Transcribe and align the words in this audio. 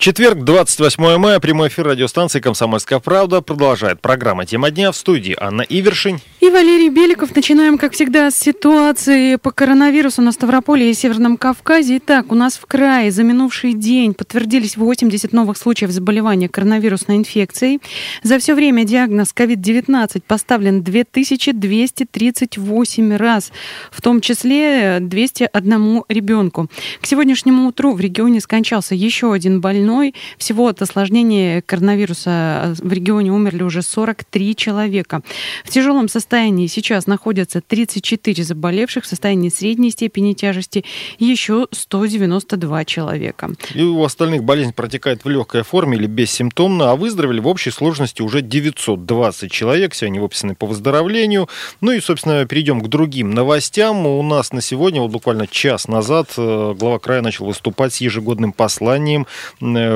Четверг, 0.00 0.44
28 0.44 1.18
мая, 1.18 1.40
прямой 1.40 1.68
эфир 1.68 1.86
радиостанции 1.86 2.40
«Комсомольская 2.40 3.00
правда» 3.00 3.42
продолжает 3.42 4.00
программа 4.00 4.46
«Тема 4.46 4.70
дня» 4.70 4.92
в 4.92 4.96
студии 4.96 5.36
Анна 5.38 5.60
Ивершин. 5.60 6.20
И 6.40 6.48
Валерий 6.48 6.88
Беликов. 6.88 7.36
Начинаем, 7.36 7.76
как 7.76 7.92
всегда, 7.92 8.30
с 8.30 8.34
ситуации 8.34 9.36
по 9.36 9.50
коронавирусу 9.50 10.22
на 10.22 10.32
Ставрополе 10.32 10.90
и 10.90 10.94
Северном 10.94 11.36
Кавказе. 11.36 11.98
Итак, 11.98 12.32
у 12.32 12.34
нас 12.34 12.54
в 12.54 12.64
крае 12.64 13.10
за 13.10 13.24
минувший 13.24 13.74
день 13.74 14.14
подтвердились 14.14 14.78
80 14.78 15.34
новых 15.34 15.58
случаев 15.58 15.90
заболевания 15.90 16.48
коронавирусной 16.48 17.18
инфекцией. 17.18 17.80
За 18.22 18.38
все 18.38 18.54
время 18.54 18.84
диагноз 18.84 19.34
COVID-19 19.36 20.22
поставлен 20.26 20.82
2238 20.82 23.16
раз, 23.16 23.52
в 23.90 24.00
том 24.00 24.22
числе 24.22 24.96
201 24.98 26.04
ребенку. 26.08 26.70
К 27.02 27.06
сегодняшнему 27.06 27.68
утру 27.68 27.92
в 27.92 28.00
регионе 28.00 28.40
скончался 28.40 28.94
еще 28.94 29.34
один 29.34 29.60
больной 29.60 29.89
больной. 29.90 30.14
Всего 30.38 30.68
от 30.68 30.82
осложнения 30.82 31.62
коронавируса 31.62 32.74
в 32.78 32.92
регионе 32.92 33.32
умерли 33.32 33.62
уже 33.62 33.82
43 33.82 34.56
человека. 34.56 35.22
В 35.64 35.70
тяжелом 35.70 36.08
состоянии 36.08 36.66
сейчас 36.68 37.06
находятся 37.06 37.60
34 37.60 38.44
заболевших, 38.44 39.04
в 39.04 39.06
состоянии 39.06 39.48
средней 39.48 39.90
степени 39.90 40.32
тяжести 40.32 40.84
еще 41.18 41.66
192 41.72 42.84
человека. 42.84 43.50
И 43.74 43.82
у 43.82 44.04
остальных 44.04 44.44
болезнь 44.44 44.72
протекает 44.72 45.24
в 45.24 45.28
легкой 45.28 45.62
форме 45.62 45.96
или 45.96 46.06
бессимптомно, 46.06 46.92
а 46.92 46.96
выздоровели 46.96 47.40
в 47.40 47.48
общей 47.48 47.70
сложности 47.70 48.22
уже 48.22 48.42
920 48.42 49.50
человек. 49.50 49.92
Все 49.92 50.06
они 50.06 50.20
выписаны 50.20 50.54
по 50.54 50.66
выздоровлению. 50.66 51.48
Ну 51.80 51.92
и, 51.92 52.00
собственно, 52.00 52.46
перейдем 52.46 52.80
к 52.80 52.88
другим 52.88 53.30
новостям. 53.30 54.06
У 54.06 54.22
нас 54.22 54.52
на 54.52 54.60
сегодня, 54.60 55.00
вот 55.00 55.10
буквально 55.10 55.46
час 55.46 55.88
назад, 55.88 56.28
э, 56.36 56.74
глава 56.78 56.98
края 56.98 57.22
начал 57.22 57.46
выступать 57.46 57.94
с 57.94 58.00
ежегодным 58.00 58.52
посланием 58.52 59.26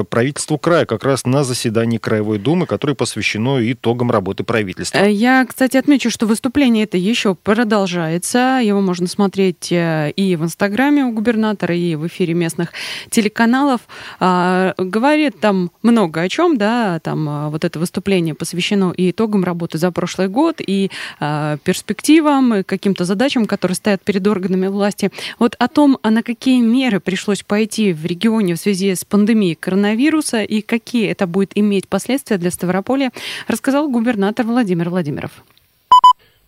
правительству 0.09 0.59
края 0.59 0.87
как 0.87 1.05
раз 1.05 1.25
на 1.27 1.45
заседании 1.45 1.99
Краевой 1.99 2.39
Думы, 2.39 2.67
которое 2.67 2.95
посвящено 2.95 3.59
итогам 3.73 4.11
работы 4.11 4.45
правительства. 4.45 4.99
Э, 4.99 5.11
я, 5.11 5.45
кстати, 5.47 5.77
отмечу, 5.77 6.11
что 6.11 6.27
выступление 6.27 6.85
это 6.85 6.97
еще 6.97 7.35
продолжается. 7.35 8.61
Его 8.63 8.81
можно 8.81 9.07
смотреть 9.07 9.71
э, 9.73 10.13
и 10.17 10.37
в 10.37 10.45
Инстаграме 10.45 11.05
у 11.05 11.13
губернатора, 11.13 11.75
и 11.75 11.95
в 11.95 12.07
эфире 12.07 12.35
местных 12.35 12.73
телеканалов. 13.11 13.83
А, 14.21 14.75
говорит 14.79 15.41
там 15.41 15.71
много 15.83 16.21
о 16.23 16.29
чем, 16.29 16.57
да, 16.57 17.01
там 17.01 17.51
вот 17.51 17.65
это 17.65 17.79
выступление 17.79 18.35
посвящено 18.35 18.93
и 18.97 19.11
итогам 19.11 19.45
работы 19.45 19.79
за 19.79 19.91
прошлый 19.91 20.29
год, 20.29 20.57
и 20.59 20.91
перспективам, 21.65 22.55
и 22.55 22.63
каким-то 22.63 23.05
задачам, 23.05 23.47
которые 23.47 23.77
стоят 23.77 24.03
перед 24.03 24.27
органами 24.27 24.67
власти. 24.67 25.11
Вот 25.39 25.57
о 25.59 25.69
том, 25.69 25.99
а 26.03 26.11
на 26.11 26.23
какие 26.23 26.61
меры 26.61 27.01
пришлось 27.01 27.43
пойти 27.43 27.93
в 27.93 28.05
регионе 28.05 28.55
в 28.55 28.59
связи 28.59 28.95
с 28.95 29.05
пандемией 29.05 29.55
и 30.43 30.63
какие 30.63 31.11
это 31.11 31.27
будет 31.27 31.53
иметь 31.55 31.89
последствия 31.89 32.39
для 32.39 32.51
Ставрополя, 32.51 33.11
рассказал 33.49 33.89
губернатор 33.89 34.47
Владимир 34.47 34.91
Владимиров. 34.91 35.45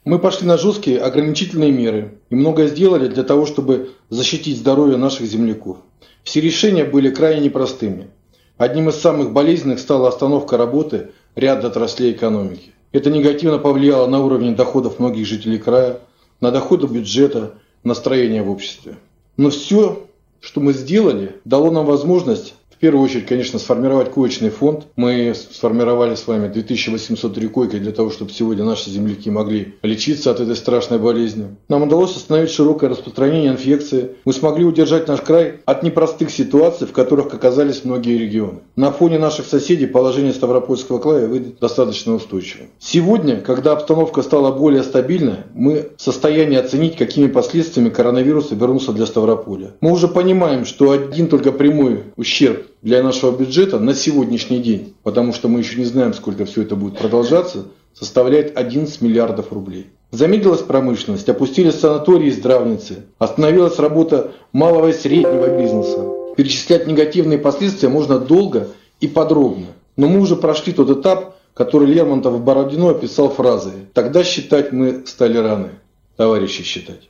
Мы 0.04 0.20
пошли 0.20 0.46
на 0.46 0.56
жесткие 0.56 1.00
ограничительные 1.00 1.72
меры 1.72 2.18
и 2.30 2.36
многое 2.36 2.68
сделали 2.68 3.08
для 3.08 3.24
того, 3.24 3.44
чтобы 3.44 3.90
защитить 4.08 4.58
здоровье 4.58 4.96
наших 4.96 5.26
земляков. 5.26 5.78
Все 6.22 6.40
решения 6.40 6.84
были 6.84 7.10
крайне 7.10 7.46
непростыми. 7.46 8.08
Одним 8.56 8.88
из 8.88 8.96
самых 8.96 9.32
болезненных 9.32 9.80
стала 9.80 10.08
остановка 10.08 10.56
работы 10.56 11.10
ряда 11.34 11.68
отраслей 11.68 12.12
экономики. 12.12 12.70
Это 12.92 13.10
негативно 13.10 13.58
повлияло 13.58 14.06
на 14.06 14.24
уровень 14.24 14.56
доходов 14.56 14.98
многих 14.98 15.26
жителей 15.26 15.58
края, 15.58 16.00
на 16.40 16.50
доходы 16.50 16.86
бюджета, 16.86 17.54
настроение 17.84 18.42
в 18.42 18.50
обществе. 18.50 18.96
Но 19.36 19.50
все, 19.50 20.06
что 20.40 20.60
мы 20.60 20.72
сделали, 20.72 21.36
дало 21.44 21.70
нам 21.70 21.84
возможность 21.84 22.54
в 22.76 22.78
первую 22.78 23.02
очередь, 23.02 23.24
конечно, 23.24 23.58
сформировать 23.58 24.12
коечный 24.12 24.50
фонд. 24.50 24.86
Мы 24.96 25.34
сформировали 25.34 26.14
с 26.14 26.26
вами 26.26 26.48
2803 26.48 27.48
койки 27.48 27.78
для 27.78 27.90
того, 27.90 28.10
чтобы 28.10 28.32
сегодня 28.32 28.64
наши 28.64 28.90
земляки 28.90 29.30
могли 29.30 29.76
лечиться 29.82 30.30
от 30.30 30.40
этой 30.40 30.54
страшной 30.56 30.98
болезни. 30.98 31.56
Нам 31.70 31.84
удалось 31.84 32.14
остановить 32.14 32.50
широкое 32.50 32.90
распространение 32.90 33.50
инфекции. 33.50 34.10
Мы 34.26 34.34
смогли 34.34 34.66
удержать 34.66 35.08
наш 35.08 35.22
край 35.22 35.60
от 35.64 35.82
непростых 35.82 36.30
ситуаций, 36.30 36.86
в 36.86 36.92
которых 36.92 37.32
оказались 37.32 37.82
многие 37.84 38.18
регионы. 38.18 38.58
На 38.76 38.92
фоне 38.92 39.18
наших 39.18 39.46
соседей 39.46 39.86
положение 39.86 40.34
Ставропольского 40.34 40.98
края 40.98 41.28
выйдет 41.28 41.58
достаточно 41.58 42.14
устойчивым. 42.14 42.68
Сегодня, 42.78 43.40
когда 43.40 43.72
обстановка 43.72 44.20
стала 44.20 44.52
более 44.52 44.82
стабильной, 44.82 45.38
мы 45.54 45.92
в 45.96 46.02
состоянии 46.02 46.58
оценить, 46.58 46.98
какими 46.98 47.26
последствиями 47.26 47.88
коронавирус 47.88 48.50
вернулся 48.50 48.92
для 48.92 49.06
Ставрополя. 49.06 49.72
Мы 49.80 49.92
уже 49.92 50.08
понимаем, 50.08 50.66
что 50.66 50.90
один 50.90 51.28
только 51.28 51.52
прямой 51.52 52.04
ущерб 52.16 52.66
для 52.86 53.02
нашего 53.02 53.36
бюджета 53.36 53.80
на 53.80 53.94
сегодняшний 53.94 54.60
день, 54.60 54.94
потому 55.02 55.32
что 55.32 55.48
мы 55.48 55.58
еще 55.58 55.76
не 55.76 55.84
знаем, 55.84 56.14
сколько 56.14 56.44
все 56.44 56.62
это 56.62 56.76
будет 56.76 56.96
продолжаться, 56.96 57.66
составляет 57.92 58.56
11 58.56 59.00
миллиардов 59.02 59.52
рублей. 59.52 59.88
Замедлилась 60.12 60.62
промышленность, 60.62 61.28
опустились 61.28 61.80
санатории 61.80 62.28
и 62.28 62.30
здравницы, 62.30 63.06
остановилась 63.18 63.80
работа 63.80 64.30
малого 64.52 64.90
и 64.90 64.92
среднего 64.92 65.60
бизнеса. 65.60 65.98
Перечислять 66.36 66.86
негативные 66.86 67.38
последствия 67.38 67.88
можно 67.88 68.20
долго 68.20 68.68
и 69.00 69.08
подробно. 69.08 69.66
Но 69.96 70.06
мы 70.06 70.20
уже 70.20 70.36
прошли 70.36 70.72
тот 70.72 70.88
этап, 70.88 71.34
который 71.54 71.88
Лермонтов 71.88 72.34
в 72.34 72.44
Бородино 72.44 72.90
описал 72.90 73.30
фразой 73.30 73.88
«Тогда 73.94 74.22
считать 74.22 74.70
мы 74.70 75.02
стали 75.06 75.38
раны, 75.38 75.70
товарищи 76.16 76.62
считать». 76.62 77.08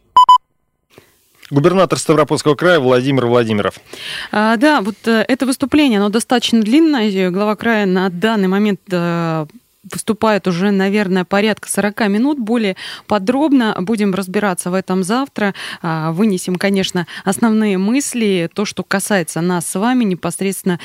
Губернатор 1.50 1.98
Ставропольского 1.98 2.54
края 2.54 2.80
Владимир 2.80 3.26
Владимиров. 3.26 3.74
А, 4.32 4.56
да, 4.56 4.80
вот 4.80 4.96
э, 5.06 5.24
это 5.28 5.46
выступление, 5.46 6.00
оно 6.00 6.08
достаточно 6.08 6.60
длинное. 6.60 7.30
Глава 7.30 7.54
края 7.56 7.86
на 7.86 8.08
данный 8.08 8.48
момент 8.48 8.80
э, 8.90 9.46
выступает 9.92 10.46
уже, 10.46 10.70
наверное, 10.70 11.24
порядка 11.24 11.70
40 11.70 12.08
минут. 12.08 12.38
Более 12.38 12.76
подробно 13.06 13.76
будем 13.80 14.14
разбираться 14.14 14.70
в 14.70 14.74
этом 14.74 15.02
завтра. 15.02 15.54
А, 15.82 16.12
вынесем, 16.12 16.56
конечно, 16.56 17.06
основные 17.24 17.78
мысли, 17.78 18.50
то, 18.52 18.64
что 18.64 18.82
касается 18.82 19.40
нас 19.40 19.66
с 19.66 19.78
вами, 19.78 20.04
непосредственно 20.04 20.80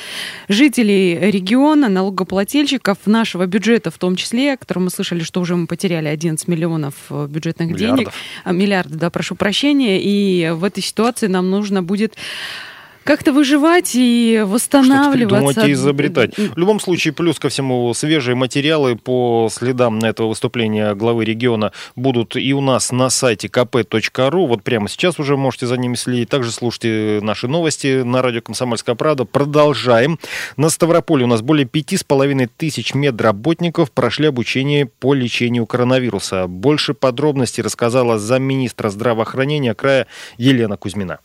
жителей 0.48 1.30
региона, 1.30 1.88
налогоплательщиков, 1.88 2.98
нашего 3.06 3.46
бюджета 3.46 3.90
в 3.90 3.98
том 3.98 4.16
числе, 4.16 4.56
который 4.56 4.80
мы 4.80 4.90
слышали, 4.90 5.22
что 5.22 5.40
уже 5.40 5.56
мы 5.56 5.66
потеряли 5.66 6.08
11 6.08 6.46
миллионов 6.48 6.94
бюджетных 7.10 7.68
Миллиардов. 7.70 7.98
денег. 7.98 8.10
А, 8.44 8.52
миллиарды, 8.52 8.96
да, 8.96 9.10
прошу 9.10 9.34
прощения. 9.34 10.00
И 10.02 10.50
в 10.50 10.64
этой 10.64 10.82
ситуации 10.82 11.26
нам 11.26 11.50
нужно 11.50 11.82
будет 11.82 12.14
как-то 13.02 13.32
выживать 13.32 13.92
и 13.94 14.42
восстанавливаться. 14.46 15.52
Что-то 15.52 15.68
и 15.68 15.72
изобретать. 15.72 16.36
В 16.36 16.56
любом 16.56 16.80
случае, 16.80 17.12
плюс 17.12 17.38
ко 17.38 17.48
всему, 17.48 17.92
свежие 17.94 18.34
материалы 18.34 18.96
по 18.96 19.48
следам 19.52 19.98
этого 19.98 20.28
выступления 20.28 20.94
главы 20.94 21.24
региона 21.24 21.72
будут 21.96 22.36
и 22.36 22.52
у 22.52 22.60
нас 22.60 22.92
на 22.92 23.10
сайте 23.10 23.48
kp.ru. 23.48 24.46
Вот 24.46 24.62
прямо 24.62 24.88
сейчас 24.88 25.18
уже 25.18 25.36
можете 25.36 25.66
за 25.66 25.76
ними 25.76 25.94
следить. 25.94 26.28
Также 26.28 26.50
слушайте 26.50 27.20
наши 27.22 27.48
новости 27.48 28.02
на 28.02 28.22
радио 28.22 28.40
«Комсомольская 28.40 28.94
правда». 28.94 29.24
Продолжаем. 29.24 30.18
На 30.56 30.70
Ставрополе 30.70 31.24
у 31.24 31.28
нас 31.28 31.42
более 31.42 31.66
пяти 31.66 31.96
с 31.96 32.04
половиной 32.04 32.46
тысяч 32.46 32.94
медработников 32.94 33.90
прошли 33.90 34.26
обучение 34.28 34.86
по 34.86 35.14
лечению 35.14 35.66
коронавируса. 35.66 36.46
Больше 36.46 36.94
подробностей 36.94 37.62
рассказала 37.62 38.18
замминистра 38.18 38.90
здравоохранения 38.90 39.74
края 39.74 40.06
Елена 40.36 40.76
Кузьмина. 40.76 41.20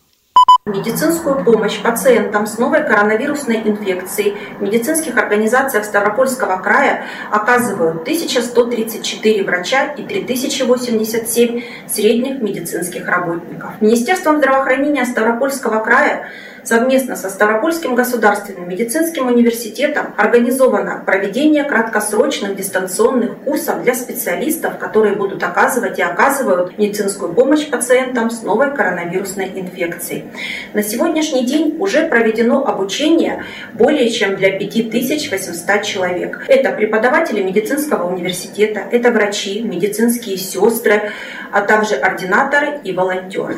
Медицинскую 0.68 1.46
помощь 1.46 1.82
пациентам 1.82 2.46
с 2.46 2.58
новой 2.58 2.84
коронавирусной 2.84 3.62
инфекцией 3.64 4.36
в 4.60 4.62
медицинских 4.62 5.16
организациях 5.16 5.86
Ставропольского 5.86 6.62
края 6.62 7.06
оказывают 7.32 8.02
1134 8.02 9.44
врача 9.46 9.94
и 9.94 10.04
3087 10.04 11.64
средних 11.88 12.42
медицинских 12.42 13.08
работников. 13.08 13.80
Министерством 13.80 14.40
здравоохранения 14.40 15.06
Ставропольского 15.06 15.80
края 15.80 16.28
совместно 16.68 17.16
со 17.16 17.30
Ставропольским 17.30 17.96
государственным 17.96 18.68
медицинским 18.68 19.28
университетом 19.28 20.14
организовано 20.18 21.02
проведение 21.06 21.64
краткосрочных 21.64 22.56
дистанционных 22.56 23.38
курсов 23.40 23.84
для 23.84 23.96
специалистов, 23.96 24.78
которые 24.78 25.16
будут 25.16 25.42
оказывать 25.44 26.00
и 26.00 26.02
оказывают 26.02 26.78
медицинскую 26.78 27.34
помощь 27.34 27.68
пациентам 27.70 28.30
с 28.30 28.44
новой 28.44 28.76
коронавирусной 28.76 29.52
инфекцией. 29.56 30.26
На 30.74 30.84
сегодняшний 30.84 31.46
день 31.46 31.78
уже 31.80 32.08
проведено 32.08 32.66
обучение 32.66 33.44
более 33.74 34.10
чем 34.10 34.36
для 34.36 34.52
5800 34.52 35.84
человек. 35.84 36.46
Это 36.48 36.72
преподаватели 36.72 37.42
медицинского 37.42 38.12
университета, 38.14 38.84
это 38.92 39.12
врачи, 39.12 39.62
медицинские 39.62 40.38
сестры, 40.38 41.12
а 41.52 41.62
также 41.62 41.96
ординаторы 41.96 42.80
и 42.84 42.94
волонтеры. 42.94 43.56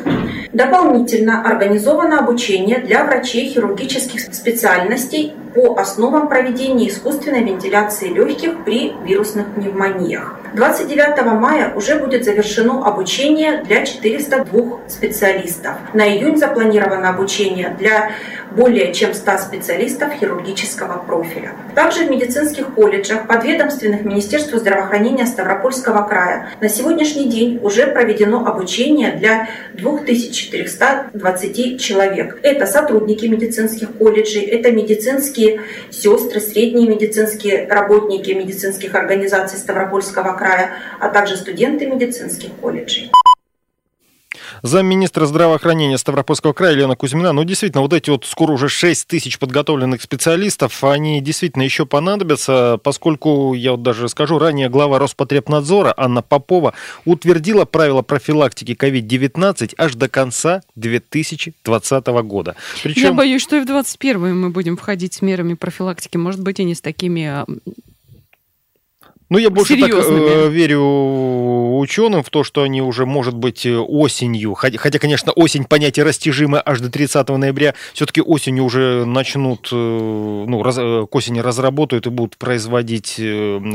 Дополнительно 0.52 1.42
организовано 1.44 2.18
обучение 2.18 2.78
для 2.78 3.04
врачей 3.04 3.48
хирургических 3.48 4.20
специальностей 4.34 5.34
по 5.54 5.78
основам 5.78 6.28
проведения 6.28 6.88
искусственной 6.88 7.44
вентиляции 7.44 8.08
легких 8.08 8.64
при 8.64 8.92
вирусных 9.04 9.54
пневмониях. 9.54 10.36
29 10.54 11.24
мая 11.40 11.72
уже 11.74 11.98
будет 11.98 12.24
завершено 12.24 12.84
обучение 12.84 13.62
для 13.62 13.84
402 13.84 14.88
специалистов. 14.88 15.74
На 15.94 16.08
июнь 16.08 16.36
запланировано 16.36 17.10
обучение 17.10 17.74
для 17.78 18.12
более 18.56 18.92
чем 18.92 19.14
100 19.14 19.38
специалистов 19.38 20.12
хирургического 20.14 20.98
профиля. 21.06 21.52
Также 21.74 22.04
в 22.04 22.10
медицинских 22.10 22.74
колледжах, 22.74 23.28
подведомственных 23.28 24.04
Министерству 24.04 24.58
здравоохранения 24.58 25.26
Ставропольского 25.26 26.02
края 26.02 26.50
на 26.60 26.68
сегодняшний 26.68 27.28
день 27.28 27.60
уже 27.62 27.79
проведено 27.86 28.46
обучение 28.46 29.12
для 29.12 29.48
2420 29.74 31.80
человек. 31.80 32.38
Это 32.42 32.66
сотрудники 32.66 33.26
медицинских 33.26 33.96
колледжей, 33.96 34.42
это 34.42 34.72
медицинские 34.72 35.62
сестры, 35.90 36.40
средние 36.40 36.88
медицинские 36.88 37.66
работники 37.68 38.32
медицинских 38.32 38.94
организаций 38.94 39.58
Ставропольского 39.58 40.36
края, 40.36 40.72
а 40.98 41.08
также 41.08 41.36
студенты 41.36 41.86
медицинских 41.86 42.50
колледжей 42.60 43.10
замминистра 44.62 45.26
здравоохранения 45.26 45.98
Ставропольского 45.98 46.52
края 46.52 46.72
Елена 46.72 46.96
Кузьмина. 46.96 47.32
Ну, 47.32 47.44
действительно, 47.44 47.82
вот 47.82 47.92
эти 47.92 48.10
вот 48.10 48.24
скоро 48.24 48.52
уже 48.52 48.68
6 48.68 49.06
тысяч 49.06 49.38
подготовленных 49.38 50.02
специалистов, 50.02 50.82
они 50.84 51.20
действительно 51.20 51.62
еще 51.62 51.86
понадобятся, 51.86 52.78
поскольку, 52.82 53.54
я 53.54 53.72
вот 53.72 53.82
даже 53.82 54.08
скажу, 54.08 54.38
ранее 54.38 54.68
глава 54.68 54.98
Роспотребнадзора 54.98 55.94
Анна 55.96 56.22
Попова 56.22 56.74
утвердила 57.04 57.64
правила 57.64 58.02
профилактики 58.02 58.72
COVID-19 58.72 59.74
аж 59.76 59.94
до 59.94 60.08
конца 60.08 60.62
2020 60.76 62.06
года. 62.06 62.56
Причем... 62.82 63.02
Я 63.02 63.12
боюсь, 63.12 63.42
что 63.42 63.56
и 63.56 63.60
в 63.60 63.66
2021 63.66 64.36
мы 64.36 64.50
будем 64.50 64.76
входить 64.76 65.14
с 65.14 65.22
мерами 65.22 65.54
профилактики, 65.54 66.16
может 66.16 66.40
быть, 66.40 66.60
и 66.60 66.64
не 66.64 66.74
с 66.74 66.80
такими 66.80 67.24
а, 67.24 67.46
ну, 69.30 69.38
я 69.38 69.48
больше 69.50 69.78
так 69.78 69.90
э, 69.90 70.48
верю 70.48 70.80
ученым 71.80 72.22
в 72.22 72.30
то, 72.30 72.44
что 72.44 72.62
они 72.62 72.80
уже, 72.82 73.06
может 73.06 73.34
быть, 73.34 73.66
э, 73.66 73.76
осенью, 73.76 74.54
хотя, 74.54 74.78
хотя 74.78 74.98
конечно, 74.98 75.32
осень 75.32 75.64
понятие 75.64 76.04
растяжимое 76.04 76.62
аж 76.64 76.80
до 76.80 76.90
30 76.90 77.28
ноября, 77.28 77.74
все-таки 77.94 78.20
осенью 78.20 78.64
уже 78.64 79.04
начнут, 79.04 79.68
э, 79.72 79.74
ну, 79.74 80.62
раз, 80.62 80.76
э, 80.78 81.06
к 81.10 81.14
осени 81.14 81.40
разработают 81.40 82.06
и 82.06 82.10
будут 82.10 82.36
производить, 82.36 83.20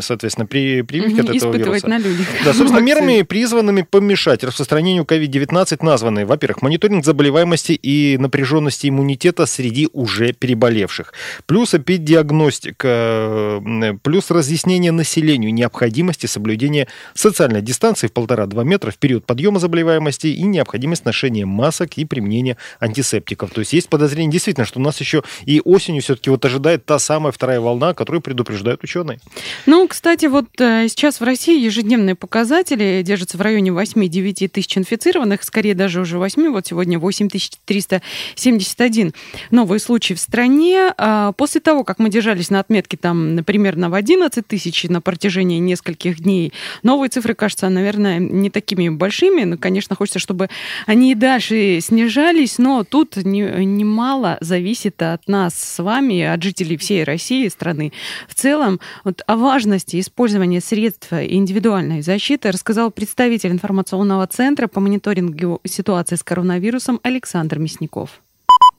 соответственно, 0.01 0.45
при, 0.45 0.81
прививки 0.81 1.21
от 1.21 1.29
этого 1.35 1.55
вируса. 1.55 1.87
на 1.87 1.97
людях. 1.97 2.27
Да, 2.43 2.53
собственно, 2.53 2.79
мерами, 2.79 3.23
призванными 3.23 3.81
помешать 3.81 4.43
распространению 4.43 5.03
COVID-19, 5.03 5.83
названы, 5.83 6.25
во-первых, 6.25 6.61
мониторинг 6.61 7.03
заболеваемости 7.05 7.73
и 7.73 8.17
напряженности 8.17 8.87
иммунитета 8.87 9.45
среди 9.45 9.89
уже 9.93 10.33
переболевших, 10.33 11.13
плюс 11.45 11.73
эпидиагностика, 11.73 13.61
плюс 14.03 14.31
разъяснение 14.31 14.91
населению 14.91 15.44
подчеркнению 15.45 15.53
необходимости 15.53 16.25
соблюдения 16.25 16.87
социальной 17.13 17.61
дистанции 17.61 18.07
в 18.07 18.11
1,5-2 18.11 18.63
метра 18.63 18.91
в 18.91 18.97
период 18.97 19.25
подъема 19.25 19.59
заболеваемости 19.59 20.27
и 20.27 20.43
необходимость 20.43 21.05
ношения 21.05 21.45
масок 21.45 21.97
и 21.97 22.05
применения 22.05 22.57
антисептиков. 22.79 23.51
То 23.51 23.59
есть 23.59 23.73
есть 23.73 23.89
подозрение 23.89 24.31
действительно, 24.31 24.65
что 24.65 24.79
у 24.79 24.83
нас 24.83 24.99
еще 24.99 25.23
и 25.45 25.61
осенью 25.63 26.01
все-таки 26.01 26.29
вот 26.29 26.43
ожидает 26.45 26.85
та 26.85 26.99
самая 26.99 27.31
вторая 27.31 27.59
волна, 27.59 27.93
которую 27.93 28.21
предупреждают 28.21 28.83
ученые. 28.83 29.19
Ну, 29.65 29.87
кстати, 29.87 30.27
вот 30.27 30.45
э, 30.59 30.87
сейчас 30.89 31.19
в 31.19 31.23
России 31.23 31.63
ежедневные 31.63 32.15
показатели 32.15 33.03
держатся 33.05 33.37
в 33.37 33.41
районе 33.41 33.71
8-9 33.71 34.47
тысяч 34.47 34.77
инфицированных, 34.77 35.43
скорее 35.43 35.75
даже 35.75 36.01
уже 36.01 36.17
8, 36.17 36.51
вот 36.51 36.67
сегодня 36.67 36.99
8371 36.99 39.13
новые 39.51 39.79
случаи 39.79 40.13
в 40.13 40.19
стране. 40.19 40.93
А 40.97 41.31
после 41.33 41.61
того, 41.61 41.83
как 41.83 41.99
мы 41.99 42.09
держались 42.09 42.49
на 42.49 42.59
отметке 42.59 42.97
там, 42.97 43.35
например, 43.35 43.75
на 43.75 43.95
11 43.95 44.47
тысяч 44.47 44.85
на 44.89 45.01
протяжении 45.01 45.34
протяжении 45.35 45.59
нескольких 45.59 46.21
дней. 46.21 46.53
Новые 46.81 47.09
цифры 47.09 47.33
кажутся, 47.33 47.67
наверное, 47.67 48.19
не 48.19 48.49
такими 48.49 48.87
большими. 48.87 49.43
Но, 49.43 49.57
конечно, 49.57 49.95
хочется, 49.95 50.19
чтобы 50.19 50.49
они 50.85 51.11
и 51.11 51.15
дальше 51.15 51.79
снижались, 51.81 52.57
но 52.57 52.85
тут 52.85 53.17
немало 53.17 54.37
зависит 54.39 55.01
от 55.01 55.27
нас 55.27 55.53
с 55.55 55.83
вами, 55.83 56.21
от 56.21 56.41
жителей 56.41 56.77
всей 56.77 57.03
России, 57.03 57.49
страны. 57.49 57.91
В 58.29 58.33
целом, 58.33 58.79
вот 59.03 59.23
о 59.27 59.35
важности 59.35 59.99
использования 59.99 60.61
средств 60.61 61.11
индивидуальной 61.11 62.01
защиты 62.01 62.51
рассказал 62.51 62.91
представитель 62.91 63.51
информационного 63.51 64.25
центра 64.27 64.67
по 64.67 64.79
мониторингу 64.79 65.59
ситуации 65.65 66.15
с 66.15 66.23
коронавирусом 66.23 67.01
Александр 67.03 67.59
Мясников. 67.59 68.21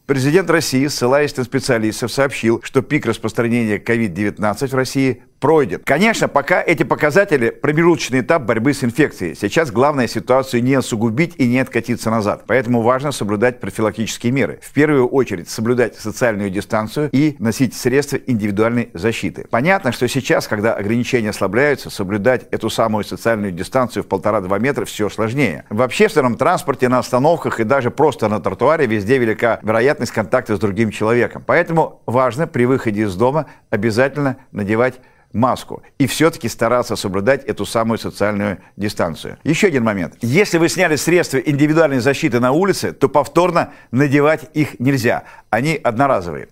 Президент 0.07 0.49
России, 0.51 0.87
ссылаясь 0.87 1.37
на 1.37 1.43
специалистов, 1.43 2.13
сообщил, 2.13 2.61
что 2.63 2.81
пик 2.81 3.07
распространения 3.07 3.79
COVID-19 3.79 4.69
в 4.69 4.75
России 4.75 5.25
пройден. 5.41 5.81
Конечно, 5.85 6.29
пока 6.29 6.63
эти 6.63 6.83
показатели– 6.83 7.51
промежуточный 7.63 8.21
этап 8.21 8.43
борьбы 8.43 8.75
с 8.75 8.83
инфекцией. 8.83 9.35
Сейчас 9.35 9.71
главное 9.71 10.09
ситуацию 10.09 10.63
не 10.63 10.75
осугубить 10.75 11.35
и 11.37 11.47
не 11.47 11.59
откатиться 11.59 12.11
назад. 12.11 12.45
Поэтому 12.47 12.83
важно 12.83 13.13
соблюдать 13.13 13.61
профилактические 13.61 14.33
меры. 14.33 14.59
В 14.63 14.73
первую 14.73 15.07
очередь 15.09 15.49
соблюдать 15.49 15.97
социальную 15.97 16.51
дистанцию 16.51 17.11
и 17.13 17.37
носить 17.39 17.75
средства 17.75 18.17
индивидуальной 18.17 18.91
защиты. 18.95 19.47
Понятно, 19.51 19.93
что 19.93 20.09
сейчас, 20.09 20.49
когда 20.49 20.75
ограничения 20.75 21.31
ослабляются, 21.31 21.91
соблюдать 21.91 22.47
эту 22.51 22.71
самую 22.71 23.05
социальную 23.05 23.53
дистанцию 23.53 24.03
в 24.03 24.07
полтора-два 24.07 24.59
метра 24.59 24.85
все 24.85 25.09
сложнее. 25.09 25.65
В 25.71 25.83
общественном 25.83 26.37
транспорте, 26.37 26.89
на 26.89 26.99
остановках 26.99 27.61
и 27.61 27.65
даже 27.65 27.91
просто 27.91 28.29
на 28.29 28.41
тротуаре 28.41 28.87
везде 28.87 29.19
велика 29.19 29.61
вероятность 29.63 30.13
контакта 30.13 30.57
с 30.57 30.59
другим 30.59 30.91
человеком. 30.91 31.43
Поэтому 31.47 32.03
важно 32.07 32.47
при 32.47 32.65
выходе 32.65 33.03
из 33.03 33.15
дома 33.15 33.47
обязательно 33.71 34.37
надевать 34.53 34.95
маску 35.37 35.83
и 35.99 36.07
все-таки 36.07 36.49
стараться 36.49 36.97
соблюдать 36.97 37.45
эту 37.45 37.65
самую 37.67 37.99
социальную 37.99 38.59
дистанцию. 38.77 39.39
Еще 39.45 39.69
один 39.69 39.85
момент. 39.85 40.15
Если 40.21 40.59
вы 40.59 40.69
сняли 40.69 40.97
средства 40.97 41.39
индивидуальной 41.39 42.01
защиты 42.01 42.41
на 42.41 42.53
улице, 42.53 42.93
то 42.93 43.09
повторно 43.09 43.73
надевать 43.91 44.51
их 44.55 44.81
нельзя. 44.81 45.25
Они 45.51 45.79
одноразовые. 45.83 46.49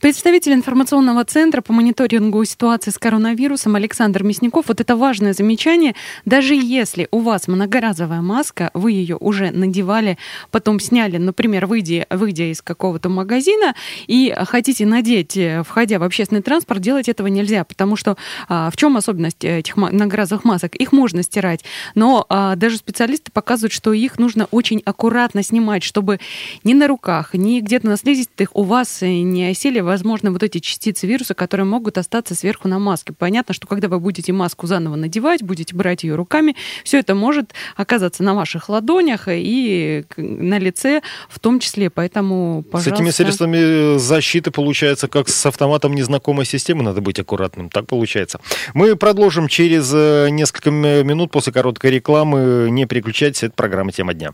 Представитель 0.00 0.52
информационного 0.52 1.24
центра 1.24 1.60
по 1.60 1.72
мониторингу 1.72 2.44
ситуации 2.44 2.92
с 2.92 2.98
коронавирусом 2.98 3.74
Александр 3.74 4.22
Мясников. 4.22 4.66
Вот 4.68 4.80
это 4.80 4.94
важное 4.94 5.32
замечание. 5.32 5.96
Даже 6.24 6.54
если 6.54 7.08
у 7.10 7.18
вас 7.18 7.48
многоразовая 7.48 8.20
маска, 8.20 8.70
вы 8.74 8.92
ее 8.92 9.16
уже 9.16 9.50
надевали, 9.50 10.16
потом 10.52 10.78
сняли, 10.78 11.16
например, 11.16 11.66
выйдя, 11.66 12.06
выйдя 12.10 12.44
из 12.44 12.62
какого-то 12.62 13.08
магазина 13.08 13.74
и 14.06 14.32
хотите 14.44 14.86
надеть, 14.86 15.36
э, 15.36 15.64
входя 15.64 15.98
в 15.98 16.04
общественный 16.04 16.42
транспорт, 16.42 16.80
делать 16.80 17.08
этого 17.08 17.26
нельзя, 17.26 17.64
потому 17.64 17.96
что 17.96 18.16
а, 18.48 18.70
в 18.70 18.76
чем 18.76 18.96
особенность 18.96 19.44
этих 19.44 19.76
многоразовых 19.76 20.44
масок? 20.44 20.76
Их 20.76 20.92
можно 20.92 21.24
стирать, 21.24 21.64
но 21.96 22.24
а, 22.28 22.54
даже 22.54 22.76
специалисты 22.76 23.32
показывают, 23.32 23.72
что 23.72 23.92
их 23.92 24.20
нужно 24.20 24.46
очень 24.52 24.80
аккуратно 24.84 25.42
снимать, 25.42 25.82
чтобы 25.82 26.20
ни 26.62 26.74
на 26.74 26.86
руках, 26.86 27.34
ни 27.34 27.58
где-то 27.58 27.88
на 27.88 27.96
слизистых 27.96 28.54
у 28.54 28.62
вас 28.62 29.00
не 29.02 29.48
осели 29.50 29.87
возможно, 29.88 30.30
вот 30.30 30.42
эти 30.42 30.58
частицы 30.58 31.06
вируса, 31.06 31.34
которые 31.34 31.66
могут 31.66 31.98
остаться 31.98 32.34
сверху 32.34 32.68
на 32.68 32.78
маске. 32.78 33.12
Понятно, 33.12 33.54
что 33.54 33.66
когда 33.66 33.88
вы 33.88 33.98
будете 33.98 34.32
маску 34.32 34.66
заново 34.66 34.96
надевать, 34.96 35.42
будете 35.42 35.74
брать 35.74 36.04
ее 36.04 36.14
руками, 36.14 36.54
все 36.84 36.98
это 36.98 37.14
может 37.14 37.54
оказаться 37.76 38.22
на 38.22 38.34
ваших 38.34 38.68
ладонях 38.68 39.24
и 39.26 40.04
на 40.16 40.58
лице 40.58 41.02
в 41.28 41.40
том 41.40 41.58
числе. 41.58 41.90
Поэтому, 41.90 42.62
пожалуйста... 42.70 42.90
С 42.90 43.00
этими 43.00 43.10
средствами 43.10 43.98
защиты 43.98 44.50
получается, 44.50 45.08
как 45.08 45.28
с 45.28 45.46
автоматом 45.46 45.94
незнакомой 45.94 46.44
системы, 46.44 46.82
надо 46.82 47.00
быть 47.00 47.18
аккуратным. 47.18 47.70
Так 47.70 47.86
получается. 47.86 48.40
Мы 48.74 48.94
продолжим 48.96 49.48
через 49.48 49.90
э, 49.92 50.28
несколько 50.30 50.70
минут 50.70 51.30
после 51.30 51.52
короткой 51.52 51.90
рекламы. 51.92 52.68
Не 52.70 52.86
переключайтесь, 52.86 53.44
это 53.44 53.54
программа 53.54 53.92
«Тема 53.92 54.14
дня». 54.14 54.32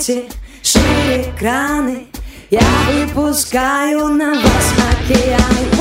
Открывайте 0.00 0.30
шире 0.62 1.30
экраны. 1.30 2.06
Я 2.48 2.62
выпускаю 2.90 4.08
на 4.08 4.32
вас 4.32 4.74
океан 4.92 5.79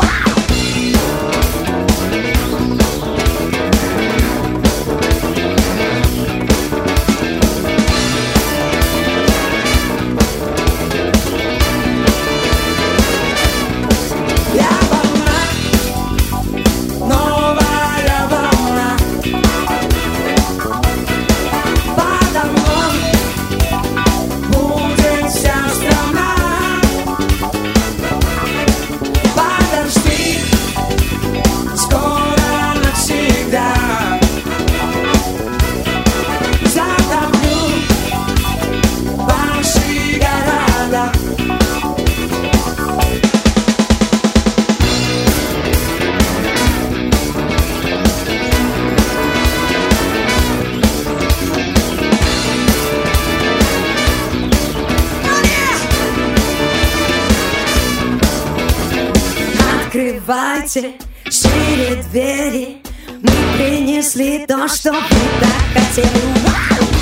Открывайте 60.69 60.99
шире 61.31 62.03
двери 62.11 62.77
Мы 63.07 63.31
принесли 63.57 64.45
то, 64.45 64.67
что 64.67 64.91
вы 64.91 64.99
так 65.41 65.83
хотели 65.83 66.98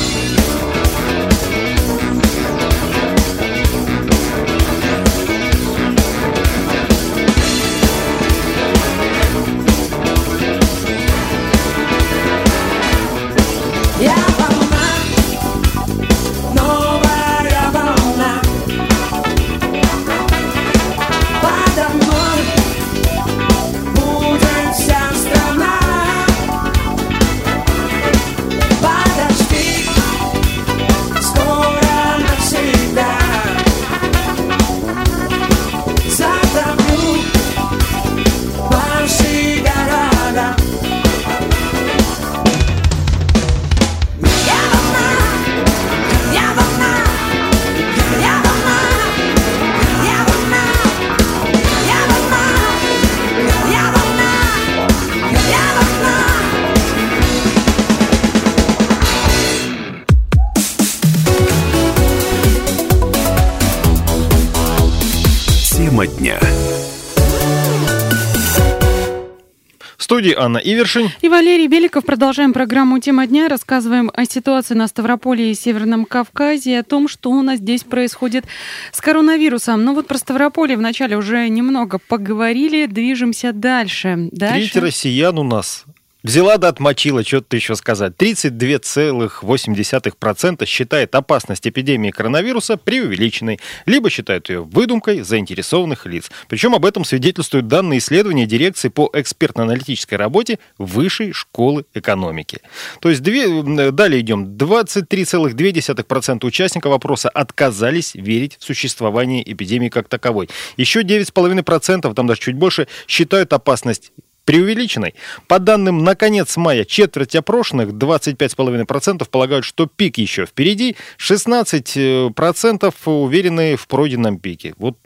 студии 70.17 70.33
Анна 70.35 70.57
Ивершин. 70.57 71.11
И 71.21 71.29
Валерий 71.29 71.67
Беликов. 71.67 72.03
Продолжаем 72.03 72.51
программу 72.51 72.97
«Тема 72.97 73.27
дня». 73.27 73.47
Рассказываем 73.49 74.09
о 74.15 74.25
ситуации 74.25 74.73
на 74.73 74.87
Ставрополе 74.87 75.51
и 75.51 75.53
Северном 75.53 76.05
Кавказе, 76.05 76.79
о 76.79 76.83
том, 76.83 77.07
что 77.07 77.29
у 77.29 77.43
нас 77.43 77.59
здесь 77.59 77.83
происходит 77.83 78.45
с 78.91 78.99
коронавирусом. 78.99 79.85
Ну 79.85 79.93
вот 79.93 80.07
про 80.07 80.17
Ставрополье 80.17 80.75
вначале 80.75 81.17
уже 81.17 81.47
немного 81.49 81.99
поговорили. 81.99 82.87
Движемся 82.87 83.53
дальше. 83.53 84.29
Треть 84.31 84.39
Дальше. 84.39 84.79
россиян 84.79 85.37
у 85.37 85.43
нас 85.43 85.85
взяла 86.27 86.57
да 86.57 86.67
отмочила, 86.67 87.23
что-то 87.23 87.55
еще 87.55 87.75
сказать. 87.75 88.13
32,8% 88.17 90.65
считает 90.65 91.15
опасность 91.15 91.65
эпидемии 91.67 92.11
коронавируса 92.11 92.77
преувеличенной, 92.77 93.59
либо 93.85 94.09
считают 94.09 94.49
ее 94.49 94.63
выдумкой 94.63 95.21
заинтересованных 95.21 96.05
лиц. 96.05 96.29
Причем 96.49 96.75
об 96.75 96.85
этом 96.85 97.05
свидетельствуют 97.05 97.67
данные 97.67 97.99
исследования 97.99 98.45
дирекции 98.45 98.89
по 98.89 99.09
экспертно-аналитической 99.13 100.15
работе 100.15 100.59
Высшей 100.77 101.31
школы 101.31 101.85
экономики. 101.93 102.59
То 102.99 103.07
есть 103.09 103.23
две, 103.23 103.63
далее 103.91 104.19
идем. 104.21 104.57
23,2% 104.57 106.45
участников 106.45 106.91
опроса 106.91 107.29
отказались 107.29 108.15
верить 108.15 108.57
в 108.59 108.65
существование 108.65 109.49
эпидемии 109.49 109.87
как 109.87 110.09
таковой. 110.09 110.49
Еще 110.75 111.03
9,5%, 111.03 112.13
там 112.13 112.27
даже 112.27 112.41
чуть 112.41 112.55
больше, 112.55 112.89
считают 113.07 113.53
опасность 113.53 114.11
преувеличенной. 114.47 115.13
По 115.47 115.59
данным 115.59 116.05
на 116.05 116.15
конец 116.15 116.55
мая, 116.55 116.85
четверть 116.85 117.35
опрошенных, 117.35 117.89
25,5% 117.89 119.29
полагают, 119.29 119.65
что 119.65 119.87
пик 119.87 120.17
еще 120.17 120.45
впереди, 120.45 120.95
16% 121.19 122.93
уверены 123.05 123.75
в 123.75 123.87
пройденном 123.87 124.39
пике. 124.39 124.73
Вот 124.77 124.97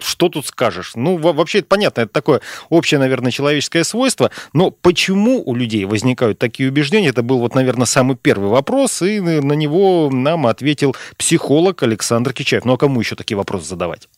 что 0.00 0.28
тут 0.28 0.46
скажешь? 0.46 0.92
Ну, 0.94 1.16
во- 1.16 1.32
вообще 1.32 1.58
это 1.58 1.66
понятно, 1.68 2.02
это 2.02 2.12
такое 2.12 2.40
общее, 2.68 3.00
наверное, 3.00 3.32
человеческое 3.32 3.84
свойство, 3.84 4.30
но 4.52 4.70
почему 4.70 5.42
у 5.44 5.54
людей 5.56 5.86
возникают 5.86 6.38
такие 6.38 6.68
убеждения, 6.68 7.08
это 7.08 7.22
был 7.22 7.38
вот, 7.38 7.54
наверное, 7.54 7.86
самый 7.86 8.16
первый 8.16 8.50
вопрос, 8.50 9.02
и 9.02 9.18
на 9.18 9.54
него 9.54 10.08
нам 10.12 10.46
ответил 10.46 10.94
психолог 11.16 11.82
Александр 11.82 12.32
Кичаев. 12.32 12.64
Ну, 12.64 12.74
а 12.74 12.78
кому 12.78 13.00
еще 13.00 13.16
такие 13.16 13.36
вопросы 13.36 13.66
задавать? 13.66 14.08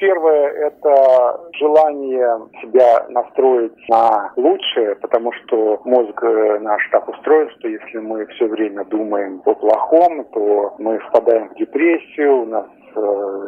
Первое– 0.00 0.48
это 0.68 1.40
желание 1.52 2.48
себя 2.62 3.04
настроить 3.10 3.76
на 3.90 4.32
лучшее, 4.34 4.94
потому 4.96 5.30
что 5.32 5.82
мозг 5.84 6.22
э, 6.22 6.58
наш 6.60 6.80
так 6.90 7.06
устроен, 7.06 7.50
что 7.50 7.68
если 7.68 7.98
мы 7.98 8.24
все 8.28 8.46
время 8.46 8.84
думаем 8.86 9.42
о 9.44 9.54
плохом, 9.54 10.24
то 10.32 10.74
мы 10.78 10.98
впадаем 11.00 11.50
в 11.50 11.54
депрессию, 11.56 12.42
у 12.42 12.46
нас 12.46 12.66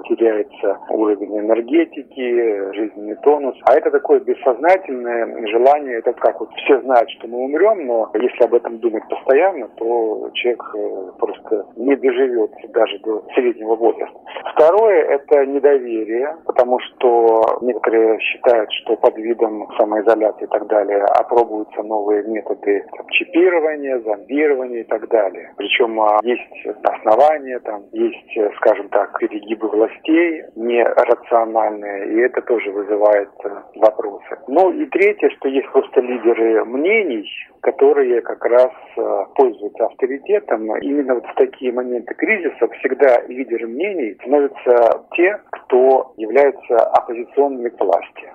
теряется 0.08 0.78
уровень 0.90 1.38
энергетики, 1.38 2.75
жизненный 2.75 3.16
тонус. 3.16 3.56
А 3.64 3.75
это 3.75 3.90
такое 3.90 4.20
бессознательное 4.20 5.46
желание, 5.49 5.99
это 5.99 6.12
как 6.12 6.40
вот 6.40 6.50
все 6.56 6.80
знают, 6.80 7.08
что 7.11 7.28
мы 7.28 7.38
умрем, 7.38 7.87
но 7.87 8.11
если 8.14 8.44
об 8.44 8.54
этом 8.54 8.78
думать 8.78 9.04
постоянно, 9.08 9.68
то 9.76 10.30
человек 10.34 10.62
э, 10.75 11.11
просто 11.18 11.66
не 11.76 11.96
доживет 11.96 12.50
даже 12.72 12.99
до 13.00 13.25
среднего 13.34 13.75
возраста. 13.76 14.18
Второе– 14.54 15.02
это 15.08 15.46
недоверие, 15.46 16.37
потому 16.46 16.78
что 16.80 17.58
некоторые 17.62 18.18
считают, 18.20 18.70
что 18.72 18.96
под 18.96 19.16
видом 19.16 19.68
самоизоляции 19.78 20.44
и 20.44 20.49
так 20.49 20.66
далее 20.66 21.04
опробуются 21.04 21.82
новые 21.82 22.22
методы 22.25 22.84
там, 22.96 23.06
чипирования, 23.08 24.00
зомбирования 24.00 24.80
и 24.80 24.84
так 24.84 25.08
далее. 25.08 25.52
Причем 25.56 26.00
а, 26.00 26.20
есть 26.22 26.66
основания, 26.82 27.58
там 27.61 27.84
есть, 27.92 28.37
э, 28.37 28.50
скажем 28.56 28.88
так, 28.88 29.20
перегибы 29.33 29.69
властей 29.69 30.45
нерациональные, 30.57 32.12
и 32.12 32.21
это 32.21 32.43
тоже 32.43 32.71
вызывает 32.71 33.31
э, 33.45 33.62
вопросы. 33.77 34.39
Ну 34.49 34.71
и 34.73 34.85
третье, 34.87 35.31
что 35.31 35.49
есть 35.49 35.71
просто 35.73 36.01
лидеры 36.01 36.65
мнений, 36.65 37.27
которые 37.61 38.21
как 38.21 38.45
раз 38.45 38.73
э, 38.97 39.25
пользуются 39.35 39.87
авторитетом. 39.87 40.77
Именно 40.77 41.15
вот 41.15 41.27
в 41.27 41.35
такие 41.37 41.73
моменты 41.73 42.15
кризиса 42.15 42.69
всегда 42.79 43.23
лидеры 43.27 43.67
мнений 43.67 44.15
становятся 44.21 45.07
те, 45.17 45.41
кто 45.51 46.12
являются 46.17 46.77
оппозиционными 46.77 47.71
к 47.71 47.81
власти. 47.81 48.33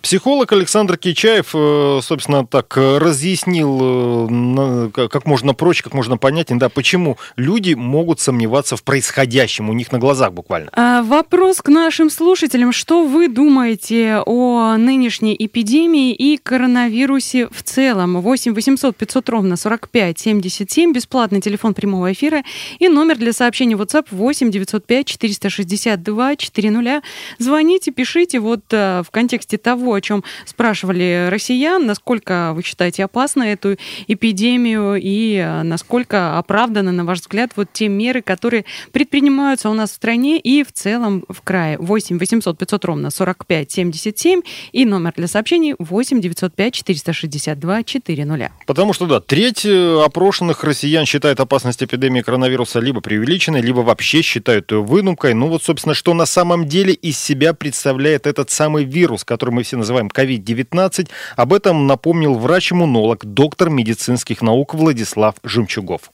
Психолог 0.00 0.52
Александр 0.52 0.96
Кичаев, 0.96 1.50
э, 1.54 2.00
собственно, 2.02 2.46
так 2.46 2.76
э, 2.76 2.98
разъяснил 2.98 4.88
э, 4.94 5.08
как 5.08 5.26
можно 5.26 5.54
проще, 5.54 5.82
как 5.82 5.94
можно 5.94 6.16
понятнее, 6.16 6.58
да, 6.58 6.68
почему 6.68 7.18
люди 7.36 7.74
могут 7.74 8.20
сомневаться 8.20 8.76
в 8.76 8.82
происходящем 8.82 9.70
у 9.70 9.72
них 9.72 9.92
на 9.92 9.98
глазах 9.98 10.32
буквально. 10.32 10.70
А, 10.72 11.02
Вопрос 11.02 11.60
к 11.62 11.68
нашим 11.68 12.10
слушателям. 12.10 12.72
Что 12.72 13.06
вы 13.06 13.28
думаете 13.28 14.22
о 14.24 14.76
нынешней 14.76 15.36
эпидемии 15.38 16.12
и 16.12 16.36
коронавирусе 16.36 17.48
в 17.48 17.62
целом? 17.62 18.20
8 18.20 18.54
800 18.54 18.96
500 18.96 19.28
ровно 19.28 19.56
45 19.56 20.18
77, 20.18 20.92
бесплатный 20.92 21.40
телефон 21.40 21.74
прямого 21.74 22.12
эфира 22.12 22.42
и 22.78 22.88
номер 22.88 23.18
для 23.18 23.32
сообщений 23.32 23.74
WhatsApp 23.74 24.06
8 24.10 24.50
905 24.50 25.06
462 25.06 26.36
400. 26.36 27.02
Звоните, 27.38 27.90
пишите 27.90 28.40
вот 28.40 28.60
в 28.70 29.06
контексте 29.10 29.58
того, 29.58 29.71
о 29.74 30.00
чем 30.00 30.24
спрашивали 30.44 31.28
россиян, 31.30 31.86
насколько 31.86 32.52
вы 32.54 32.62
считаете 32.62 33.04
опасной 33.04 33.52
эту 33.52 33.76
эпидемию 34.06 34.98
и 35.00 35.36
э, 35.36 35.62
насколько 35.62 36.38
оправданы, 36.38 36.92
на 36.92 37.04
ваш 37.04 37.20
взгляд, 37.20 37.52
вот 37.56 37.68
те 37.72 37.88
меры, 37.88 38.22
которые 38.22 38.64
предпринимаются 38.92 39.70
у 39.70 39.74
нас 39.74 39.90
в 39.90 39.94
стране 39.94 40.38
и 40.38 40.64
в 40.64 40.72
целом 40.72 41.24
в 41.28 41.42
крае. 41.42 41.78
8 41.78 42.18
800 42.18 42.58
500 42.58 42.84
ровно 42.84 43.10
45 43.10 43.70
77 43.70 44.42
и 44.72 44.84
номер 44.84 45.12
для 45.16 45.26
сообщений 45.26 45.74
8 45.78 46.20
905 46.20 46.74
462 46.74 47.82
400. 47.82 48.52
Потому 48.66 48.92
что, 48.92 49.06
да, 49.06 49.20
треть 49.20 49.64
э, 49.64 50.02
опрошенных 50.04 50.64
россиян 50.64 51.06
считает 51.06 51.40
опасность 51.40 51.82
эпидемии 51.82 52.22
коронавируса 52.22 52.80
либо 52.80 53.00
преувеличенной, 53.00 53.60
либо 53.60 53.80
вообще 53.80 54.22
считают 54.22 54.70
ее 54.72 54.82
выдумкой. 54.82 55.34
Ну 55.34 55.48
вот, 55.48 55.62
собственно, 55.62 55.94
что 55.94 56.14
на 56.14 56.26
самом 56.26 56.66
деле 56.66 56.92
из 56.92 57.18
себя 57.18 57.54
представляет 57.54 58.26
этот 58.26 58.50
самый 58.50 58.84
вирус, 58.84 59.24
который 59.24 59.50
мы 59.52 59.62
все 59.62 59.76
называем 59.76 60.08
COVID-19. 60.08 61.10
Об 61.36 61.52
этом 61.52 61.86
напомнил 61.86 62.34
врач-иммунолог, 62.38 63.24
доктор 63.24 63.70
медицинских 63.70 64.42
наук 64.42 64.74
Владислав 64.74 65.36
Жемчугов. 65.44 66.10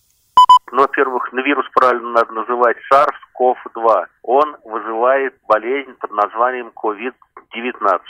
Ну, 0.73 0.83
во-первых, 0.83 1.33
на 1.33 1.41
вирус 1.41 1.67
правильно 1.75 2.11
надо 2.11 2.33
называть 2.33 2.77
SARS-CoV-2. 2.93 4.07
Он 4.23 4.57
вызывает 4.65 5.35
болезнь 5.49 5.95
под 5.99 6.11
названием 6.13 6.73
COVID-19. 6.77 8.01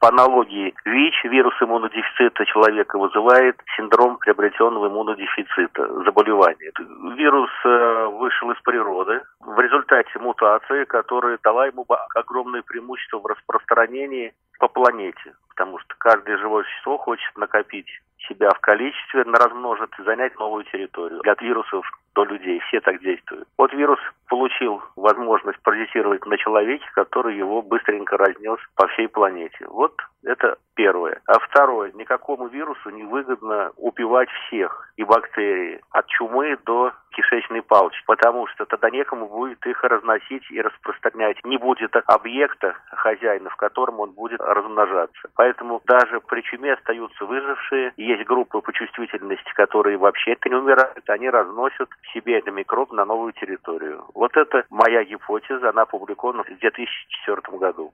По 0.00 0.08
аналогии 0.08 0.74
ВИЧ, 0.84 1.24
вирус 1.24 1.54
иммунодефицита 1.60 2.44
человека, 2.46 2.98
вызывает 2.98 3.56
синдром 3.76 4.18
приобретенного 4.18 4.88
иммунодефицита, 4.88 6.04
заболевание. 6.04 6.70
Вирус 7.16 7.50
э, 7.64 8.06
вышел 8.12 8.50
из 8.50 8.60
природы 8.62 9.22
в 9.40 9.58
результате 9.58 10.18
мутации, 10.18 10.84
которая 10.84 11.38
дала 11.42 11.66
ему 11.66 11.86
огромное 12.14 12.62
преимущество 12.62 13.20
в 13.20 13.26
распространении 13.26 14.34
по 14.58 14.68
планете, 14.68 15.34
потому 15.48 15.78
что 15.78 15.94
каждое 15.98 16.38
живое 16.38 16.64
существо 16.64 16.98
хочет 16.98 17.36
накопить 17.36 17.88
себя 18.28 18.50
в 18.50 18.60
количестве, 18.60 19.22
размножить 19.22 19.90
и 19.98 20.02
занять 20.02 20.38
новую 20.38 20.64
территорию. 20.64 21.20
От 21.28 21.40
вирусов 21.40 21.86
до 22.14 22.24
людей 22.24 22.60
все 22.60 22.80
так 22.80 23.00
действуют. 23.00 23.46
Вот 23.58 23.72
вирус 23.72 24.00
получил 24.28 24.82
возможность 24.96 25.60
паразитировать 25.62 26.24
на 26.26 26.36
человеке, 26.38 26.84
который 26.94 27.36
его 27.36 27.62
быстренько 27.62 28.16
разнес 28.16 28.58
по 28.74 28.86
всей 28.88 29.08
планете. 29.08 29.66
Вот 29.68 29.94
это 30.24 30.56
первое. 30.74 31.20
А 31.26 31.38
второе, 31.38 31.92
никакому 31.92 32.48
вирусу 32.48 32.90
не 32.90 33.04
выгодно 33.04 33.70
убивать 33.76 34.30
всех 34.30 34.92
и 34.96 35.04
бактерии, 35.04 35.80
от 35.90 36.06
чумы 36.06 36.56
до 36.64 36.92
кишечной 37.16 37.62
палочки, 37.62 38.04
потому 38.06 38.46
что 38.48 38.66
тогда 38.66 38.90
некому 38.90 39.26
будет 39.26 39.64
их 39.66 39.82
разносить 39.82 40.44
и 40.50 40.60
распространять. 40.60 41.42
Не 41.44 41.56
будет 41.56 41.96
объекта 42.06 42.76
хозяина, 42.90 43.48
в 43.50 43.56
котором 43.56 44.00
он 44.00 44.12
будет 44.12 44.40
размножаться. 44.40 45.28
Поэтому 45.34 45.80
даже 45.86 46.20
при 46.20 46.42
чуме 46.42 46.74
остаются 46.74 47.24
выжившие. 47.24 47.92
Есть 47.96 48.24
группы 48.26 48.60
по 48.60 48.72
чувствительности, 48.72 49.50
которые 49.54 49.96
вообще 49.96 50.32
это 50.32 50.48
не 50.50 50.56
умирают. 50.56 51.08
Они 51.08 51.30
разносят 51.30 51.88
себе 52.12 52.38
этот 52.38 52.54
микроб 52.54 52.92
на 52.92 53.04
новую 53.04 53.32
территорию. 53.32 54.04
Вот 54.14 54.36
это 54.36 54.64
моя 54.70 55.04
гипотеза, 55.04 55.70
она 55.70 55.82
опубликована 55.82 56.44
в 56.44 56.48
2004 56.48 57.58
году. 57.58 57.92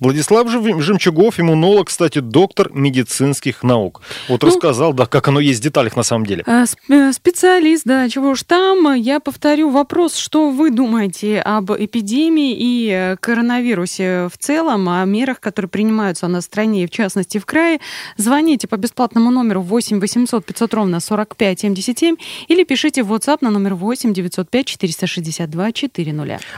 Владислав 0.00 0.48
Жемчугов, 0.48 1.38
иммунолог, 1.40 1.88
кстати, 1.88 2.20
доктор 2.20 2.70
медицинских 2.72 3.62
наук. 3.62 4.02
Вот 4.28 4.42
ну, 4.42 4.48
рассказал, 4.48 4.92
да, 4.92 5.06
как 5.06 5.28
оно 5.28 5.40
есть 5.40 5.60
в 5.60 5.62
деталях 5.62 5.96
на 5.96 6.02
самом 6.02 6.26
деле. 6.26 6.44
Э, 6.46 6.64
э, 6.88 7.12
специалист, 7.12 7.84
да, 7.84 8.08
чего 8.08 8.30
уж 8.30 8.42
там. 8.42 8.94
Я 8.94 9.20
повторю 9.20 9.70
вопрос, 9.70 10.16
что 10.16 10.50
вы 10.50 10.70
думаете 10.70 11.40
об 11.40 11.72
эпидемии 11.72 12.54
и 12.56 12.90
э, 12.90 13.16
коронавирусе 13.16 14.28
в 14.32 14.38
целом, 14.38 14.88
о 14.88 15.04
мерах, 15.04 15.40
которые 15.40 15.68
принимаются 15.68 16.28
на 16.28 16.40
стране 16.40 16.84
и 16.84 16.86
в 16.86 16.90
частности 16.90 17.38
в 17.38 17.46
крае. 17.46 17.80
Звоните 18.16 18.68
по 18.68 18.76
бесплатному 18.76 19.30
номеру 19.30 19.60
8 19.60 20.00
800 20.00 20.44
500 20.44 20.74
ровно 20.74 21.00
45 21.00 21.60
77 21.60 22.16
или 22.48 22.64
пишите 22.64 23.02
в 23.02 23.12
WhatsApp 23.12 23.38
на 23.40 23.50
номер 23.50 23.74
8 23.74 24.12
905 24.12 24.66
462 24.66 25.72
400. 25.72 26.06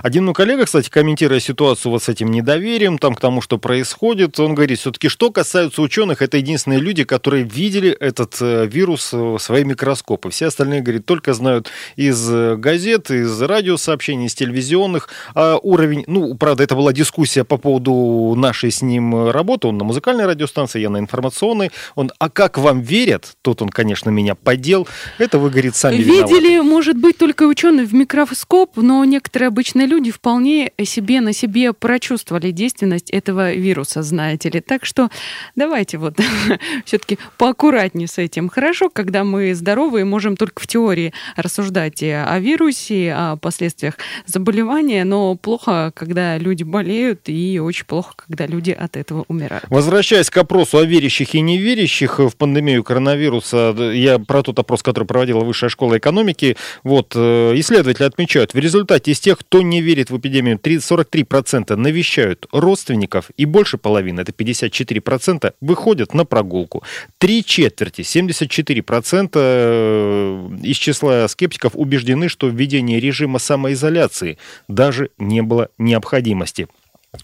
Один 0.02 0.25
мой 0.25 0.34
коллега, 0.34 0.66
кстати, 0.66 0.90
комментируя 0.90 1.40
ситуацию 1.40 1.92
вот 1.92 2.02
с 2.02 2.08
этим 2.08 2.30
недоверием, 2.30 2.98
там 3.08 3.14
к 3.14 3.20
тому, 3.20 3.40
что 3.40 3.56
происходит. 3.56 4.38
Он 4.38 4.54
говорит, 4.54 4.78
все-таки, 4.80 5.08
что 5.08 5.30
касается 5.30 5.80
ученых, 5.80 6.20
это 6.20 6.36
единственные 6.36 6.80
люди, 6.80 7.04
которые 7.04 7.44
видели 7.44 7.90
этот 7.90 8.36
э, 8.42 8.66
вирус 8.66 9.14
в 9.14 9.38
свои 9.38 9.64
микроскопы. 9.64 10.28
Все 10.28 10.48
остальные, 10.48 10.82
говорит, 10.82 11.06
только 11.06 11.32
знают 11.32 11.70
из 11.96 12.30
э, 12.30 12.56
газет, 12.56 13.10
из 13.10 13.40
радиосообщений, 13.40 14.26
из 14.26 14.34
телевизионных. 14.34 15.08
А 15.34 15.56
уровень, 15.62 16.04
ну, 16.06 16.34
правда, 16.34 16.64
это 16.64 16.74
была 16.74 16.92
дискуссия 16.92 17.44
по 17.44 17.56
поводу 17.56 18.34
нашей 18.36 18.70
с 18.70 18.82
ним 18.82 19.30
работы. 19.30 19.68
Он 19.68 19.78
на 19.78 19.84
музыкальной 19.84 20.26
радиостанции, 20.26 20.80
я 20.80 20.90
на 20.90 20.98
информационной. 20.98 21.70
Он, 21.94 22.10
а 22.18 22.28
как 22.28 22.58
вам 22.58 22.82
верят? 22.82 23.36
Тут 23.40 23.62
он, 23.62 23.70
конечно, 23.70 24.11
меня 24.11 24.35
поддел. 24.35 24.87
Это 25.16 25.38
вы, 25.38 25.48
говорит, 25.48 25.76
сами 25.76 25.96
Видели, 25.96 26.56
виноваты. 26.56 26.62
может 26.62 26.96
быть, 26.98 27.16
только 27.16 27.44
ученые 27.44 27.87
в 27.87 27.94
микроскоп, 27.94 28.76
но 28.76 29.02
некоторые 29.06 29.48
обычные 29.48 29.87
люди 29.87 30.11
вполне 30.11 30.72
себе 30.85 31.22
на 31.22 31.33
себе 31.33 31.72
прочувствовали 31.72 32.50
действенность 32.50 32.97
опасность 32.98 33.11
этого 33.11 33.52
вируса, 33.52 34.02
знаете 34.02 34.50
ли. 34.50 34.61
Так 34.61 34.84
что 34.84 35.08
давайте 35.56 35.98
вот 35.98 36.18
все-таки 36.84 37.18
поаккуратнее 37.37 38.08
с 38.08 38.18
этим. 38.18 38.48
Хорошо, 38.48 38.90
когда 38.90 39.24
мы 39.24 39.54
здоровы 39.54 40.00
и 40.00 40.04
можем 40.04 40.37
только 40.37 40.62
в 40.62 40.66
теории 40.66 41.12
рассуждать 41.37 42.02
о 42.02 42.38
вирусе, 42.38 43.14
о 43.14 43.37
последствиях 43.37 43.94
заболевания, 44.26 45.04
но 45.04 45.37
плохо, 45.37 45.92
когда 45.94 46.38
люди 46.38 46.64
болеют, 46.64 47.28
и 47.28 47.61
очень 47.61 47.87
плохо, 47.87 48.14
когда 48.16 48.46
люди 48.46 48.70
от 48.70 48.96
этого 48.96 49.24
умирают. 49.28 49.64
Возвращаясь 49.70 50.30
к 50.30 50.37
опросу 50.37 50.78
о 50.78 50.84
верящих 50.84 51.34
и 51.34 51.40
неверящих 51.40 52.18
в 52.18 52.37
пандемию 52.37 52.82
коронавируса, 52.84 53.74
я 53.92 54.18
про 54.18 54.42
тот 54.42 54.58
опрос, 54.58 54.82
который 54.82 55.04
проводила 55.04 55.44
Высшая 55.44 55.70
школа 55.70 55.98
экономики, 55.98 56.56
вот, 56.84 57.12
э, 57.14 57.52
исследователи 57.56 58.04
отмечают, 58.04 58.54
в 58.54 58.58
результате 58.58 59.12
из 59.12 59.20
тех, 59.20 59.38
кто 59.38 59.62
не 59.62 59.80
верит 59.80 60.11
в 60.11 60.18
эпидемию, 60.18 60.58
43% 60.58 61.76
навещают 61.76 62.46
родственников, 62.52 62.88
родственников, 62.88 63.31
и 63.37 63.44
больше 63.44 63.79
половины, 63.79 64.20
это 64.20 64.33
54%, 64.33 65.53
выходят 65.61 66.14
на 66.14 66.24
прогулку. 66.24 66.83
Три 67.18 67.44
четверти, 67.44 68.03
74% 68.03 69.31
э, 69.35 70.48
из 70.62 70.77
числа 70.77 71.29
скептиков 71.29 71.72
убеждены, 71.74 72.29
что 72.29 72.48
введение 72.48 73.01
режима 73.01 73.38
самоизоляции 73.38 74.38
даже 74.68 75.11
не 75.18 75.42
было 75.42 75.68
необходимости. 75.79 76.66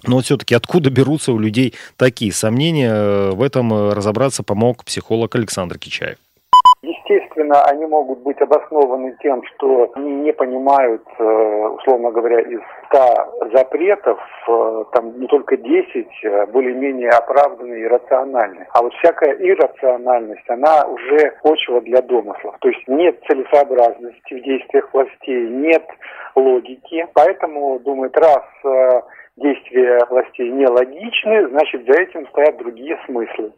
Но 0.06 0.16
вот 0.16 0.24
все-таки 0.24 0.54
откуда 0.54 0.90
берутся 0.90 1.32
у 1.32 1.38
людей 1.38 1.74
такие 1.96 2.32
сомнения, 2.32 2.92
э, 2.92 3.30
в 3.32 3.42
этом 3.42 3.72
э, 3.72 3.94
разобраться 3.94 4.42
помог 4.42 4.84
психолог 4.84 5.34
Александр 5.34 5.78
Кичаев. 5.78 6.18
Естественно, 7.34 7.64
они 7.64 7.86
могут 7.86 8.20
быть 8.20 8.40
обоснованы 8.40 9.16
тем, 9.20 9.42
что 9.44 9.92
не 9.96 10.32
понимают, 10.32 11.02
э, 11.18 11.68
условно 11.78 12.12
говоря, 12.12 12.40
из 12.40 12.60
100 12.86 13.50
запретов, 13.52 14.20
э, 14.48 14.84
там 14.92 15.18
не 15.18 15.26
только 15.26 15.56
10 15.56 16.08
э, 16.22 16.46
более-менее 16.46 17.10
оправданы 17.10 17.74
и 17.74 17.86
рациональны. 17.88 18.66
А 18.72 18.82
вот 18.82 18.94
всякая 18.94 19.34
иррациональность, 19.34 20.48
она 20.48 20.86
уже 20.86 21.34
почва 21.42 21.80
для 21.80 22.02
домыслов. 22.02 22.56
То 22.60 22.68
есть 22.68 22.86
нет 22.86 23.20
целесообразности 23.28 24.34
в 24.34 24.42
действиях 24.42 24.88
властей, 24.92 25.48
нет 25.48 25.84
логики. 26.36 27.06
Поэтому, 27.14 27.80
думают, 27.80 28.16
раз 28.16 28.44
действия 29.36 29.98
властей 30.08 30.50
нелогичны, 30.50 31.48
значит, 31.48 31.84
за 31.86 32.00
этим 32.00 32.26
стоят 32.28 32.56
другие 32.58 32.96
смыслы. 33.06 33.52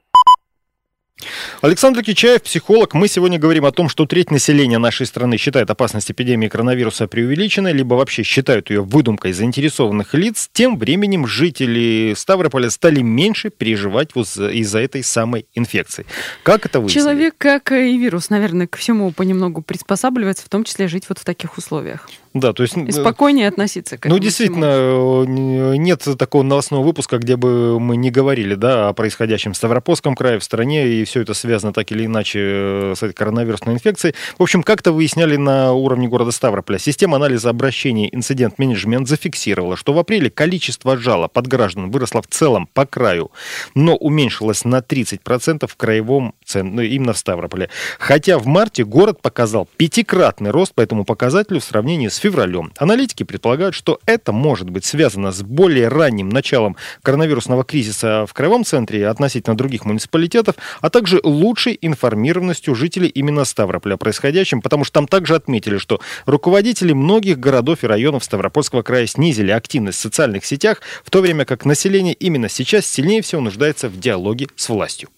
Александр 1.63 2.03
Кичаев, 2.03 2.43
психолог. 2.43 2.93
Мы 2.93 3.09
сегодня 3.09 3.39
говорим 3.39 3.65
о 3.65 3.73
том, 3.73 3.89
что 3.89 4.05
треть 4.05 4.31
населения 4.31 4.77
нашей 4.77 5.07
страны 5.07 5.39
считает 5.39 5.71
опасность 5.71 6.11
эпидемии 6.11 6.49
коронавируса 6.49 7.07
преувеличенной, 7.07 7.73
либо 7.73 7.95
вообще 7.95 8.23
считают 8.23 8.69
ее 8.69 8.83
выдумкой 8.83 9.33
заинтересованных 9.33 10.13
лиц. 10.13 10.51
Тем 10.53 10.77
временем 10.77 11.27
жители 11.27 12.13
Ставрополя 12.15 12.69
стали 12.69 13.01
меньше 13.01 13.49
переживать 13.49 14.11
из-за 14.15 14.79
этой 14.79 15.03
самой 15.03 15.47
инфекции. 15.55 16.05
Как 16.43 16.67
это 16.67 16.81
выяснили? 16.81 17.03
Человек, 17.03 17.35
как 17.39 17.73
и 17.73 17.97
вирус, 17.97 18.29
наверное, 18.29 18.67
к 18.67 18.77
всему 18.77 19.11
понемногу 19.11 19.63
приспосабливается, 19.63 20.45
в 20.45 20.51
том 20.51 20.65
числе 20.65 20.87
жить 20.87 21.05
вот 21.09 21.19
в 21.19 21.25
таких 21.25 21.57
условиях. 21.57 22.11
Да, 22.35 22.53
то 22.53 22.63
есть... 22.63 22.77
И 22.77 22.93
спокойнее 22.93 23.49
относиться 23.49 23.97
к 23.97 24.01
этому. 24.01 24.17
Ну, 24.17 24.23
действительно, 24.23 25.25
всему. 25.25 25.75
нет 25.75 26.07
такого 26.19 26.43
новостного 26.43 26.83
выпуска, 26.83 27.17
где 27.17 27.37
бы 27.37 27.81
мы 27.81 27.97
не 27.97 28.11
говорили, 28.11 28.55
да, 28.55 28.91
о 28.91 28.93
происходящем 28.93 29.55
в 29.55 29.57
Ставропольском 29.57 30.15
крае, 30.15 30.39
в 30.39 30.45
стране, 30.45 30.87
и 30.87 31.06
все 31.07 31.23
это 31.23 31.35
связано 31.35 31.73
так 31.73 31.91
или 31.93 32.05
иначе 32.05 32.41
э, 32.43 32.95
с 32.97 33.03
этой 33.03 33.15
коронавирусной 33.15 33.75
инфекцией. 33.75 34.15
В 34.39 34.43
общем, 34.43 34.63
как-то 34.63 34.93
выясняли 34.93 35.37
на 35.37 35.73
уровне 35.73 36.09
города 36.09 36.31
Ставрополя. 36.31 36.79
Система 36.79 37.17
анализа 37.17 37.51
обращений 37.51 38.09
инцидент-менеджмент 38.13 39.09
зафиксировала, 39.09 39.77
что 39.77 39.93
в 39.93 39.99
апреле 39.99 40.31
количество 40.31 40.97
жалоб 40.97 41.37
от 41.39 41.47
граждан 41.47 41.91
выросло 41.91 42.21
в 42.23 42.27
целом 42.27 42.69
по 42.75 42.85
краю, 42.85 43.31
но 43.75 43.97
уменьшилось 43.97 44.65
на 44.65 44.79
30% 44.79 45.67
в 45.67 45.77
краевом 45.77 46.35
центре, 46.47 46.73
ну, 46.73 46.83
именно 46.83 47.13
в 47.13 47.19
Ставрополе. 47.19 47.69
Хотя 47.99 48.39
в 48.39 48.47
марте 48.47 48.85
город 48.85 49.21
показал 49.21 49.69
пятикратный 49.77 50.51
рост 50.51 50.75
по 50.75 50.81
этому 50.81 51.05
показателю 51.05 51.61
в 51.61 51.65
сравнении 51.65 52.09
с 52.09 52.17
февралем. 52.17 52.73
Аналитики 52.79 53.23
предполагают, 53.23 53.75
что 53.75 54.01
это 54.07 54.33
может 54.33 54.71
быть 54.71 54.85
связано 54.85 55.33
с 55.33 55.43
более 55.43 55.89
ранним 55.89 56.29
началом 56.29 56.77
коронавирусного 57.03 57.65
кризиса 57.65 58.27
в 58.27 58.35
краевом 58.35 58.65
центре 58.65 59.07
относительно 59.09 59.57
других 59.57 59.85
муниципалитетов, 59.85 60.57
а 60.81 60.91
также 60.91 61.21
лучшей 61.23 61.79
информированностью 61.81 62.75
жителей 62.75 63.09
именно 63.09 63.45
Ставрополя 63.45 63.95
о 63.95 63.97
происходящем, 63.99 64.63
потому 64.63 64.85
что 64.85 64.95
там 64.95 65.09
также 65.09 65.35
отметили, 65.35 65.79
что 65.79 66.01
руководители 66.27 66.93
многих 66.93 67.39
городов 67.39 67.85
и 67.85 67.87
районов 67.87 68.25
Ставропольского 68.25 68.83
края 68.83 69.07
снизили 69.07 69.51
активность 69.51 69.99
в 69.99 70.03
социальных 70.03 70.45
сетях, 70.45 70.81
в 71.05 71.11
то 71.11 71.21
время 71.21 71.45
как 71.45 71.65
население 71.65 72.15
именно 72.15 72.49
сейчас 72.49 72.87
сильнее 72.87 73.23
всего 73.23 73.41
нуждается 73.41 73.89
в 73.89 73.99
диалоге 73.99 74.49
с 74.57 74.69
властью. 74.69 75.09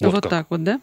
Вот, 0.00 0.14
вот 0.14 0.28
так 0.28 0.46
вот, 0.50 0.62
да? 0.62 0.80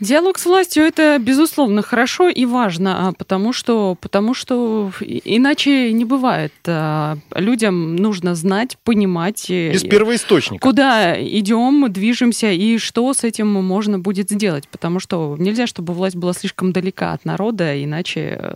Диалог 0.00 0.38
с 0.38 0.46
властью 0.46 0.82
это 0.82 1.18
безусловно 1.20 1.80
хорошо 1.80 2.28
и 2.28 2.44
важно, 2.46 3.08
а 3.08 3.12
потому 3.12 3.52
что, 3.52 3.96
потому 4.00 4.34
что 4.34 4.90
иначе 5.00 5.92
не 5.92 6.04
бывает. 6.04 6.52
А, 6.66 7.16
людям 7.34 7.94
нужно 7.94 8.34
знать, 8.34 8.76
понимать. 8.82 9.48
Из 9.48 9.84
первоисточника. 9.84 10.60
Куда 10.60 11.14
идем, 11.22 11.90
движемся 11.92 12.50
и 12.50 12.76
что 12.78 13.14
с 13.14 13.22
этим 13.22 13.46
можно 13.46 14.00
будет 14.00 14.30
сделать. 14.30 14.68
Потому 14.68 14.98
что 14.98 15.36
нельзя, 15.38 15.68
чтобы 15.68 15.94
власть 15.94 16.16
была 16.16 16.32
слишком 16.32 16.72
далека 16.72 17.12
от 17.12 17.24
народа, 17.24 17.82
иначе 17.82 18.36
э, 18.40 18.54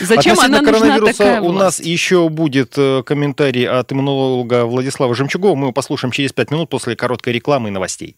Зачем 0.00 0.38
она 0.38 0.62
нужна 0.62 1.00
такая 1.00 1.40
у 1.40 1.52
нас 1.52 1.80
еще 1.80 2.28
будет 2.28 2.74
э, 2.76 3.02
комментарий 3.04 3.66
от 3.66 3.92
иммунолога 3.92 4.64
Владислава 4.64 5.14
Жемчугова. 5.14 5.56
Мы 5.56 5.62
его 5.62 5.72
послушаем 5.72 6.12
через 6.12 6.32
пять 6.32 6.52
минут 6.52 6.70
после 6.70 6.94
короткой 6.94 7.32
рекламы 7.32 7.68
и 7.68 7.72
новостей 7.72 8.16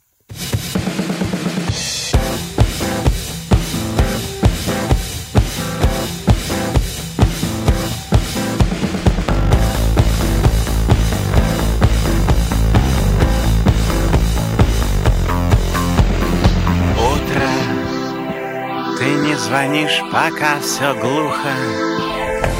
звонишь, 19.48 20.02
пока 20.12 20.60
все 20.60 20.94
глухо. 20.94 21.48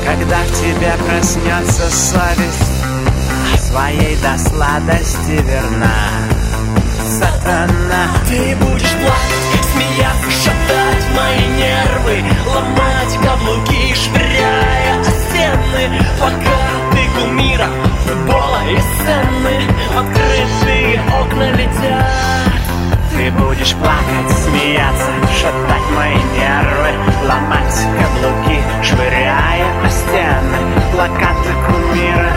Когда 0.04 0.38
в 0.38 0.60
тебе 0.60 0.92
проснется 1.06 1.90
совесть 1.90 2.84
а 3.52 3.58
Своей 3.58 4.16
до 4.16 4.38
сладости 4.38 5.42
верна. 5.42 6.17
Сатана 7.48 8.08
Ты 8.28 8.56
будешь 8.56 8.92
плакать, 9.00 9.64
смеяться, 9.72 10.30
шатать 10.30 11.04
мои 11.16 11.46
нервы 11.56 12.22
Ломать 12.46 13.14
каблуки, 13.24 13.94
швыряя 13.94 15.00
о 15.00 15.04
стены. 15.04 16.02
Пока 16.20 16.58
ты 16.92 17.08
кумира 17.16 17.68
футбола 18.04 18.60
и 18.68 18.76
сцены 18.76 19.62
Открытые 19.96 21.00
окна 21.20 21.50
летят. 21.52 22.62
Ты 23.12 23.30
будешь 23.30 23.74
плакать, 23.76 24.38
смеяться, 24.44 25.10
шатать 25.40 25.90
мои 25.96 26.16
нервы 26.36 26.90
Ломать 27.26 27.80
каблуки, 27.98 28.60
швыряя 28.82 29.66
о 29.84 29.88
стены. 29.88 30.58
Плакаты 30.92 31.50
кумира, 31.66 32.32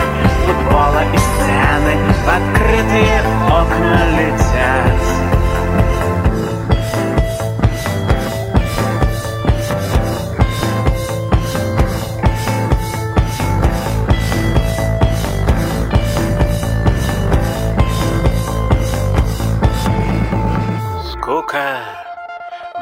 футбола 0.72 1.04
и 1.14 1.18
сцены 1.18 1.96
В 2.14 2.30
открытые 2.30 3.22
окна 3.48 4.06
летят. 4.18 5.02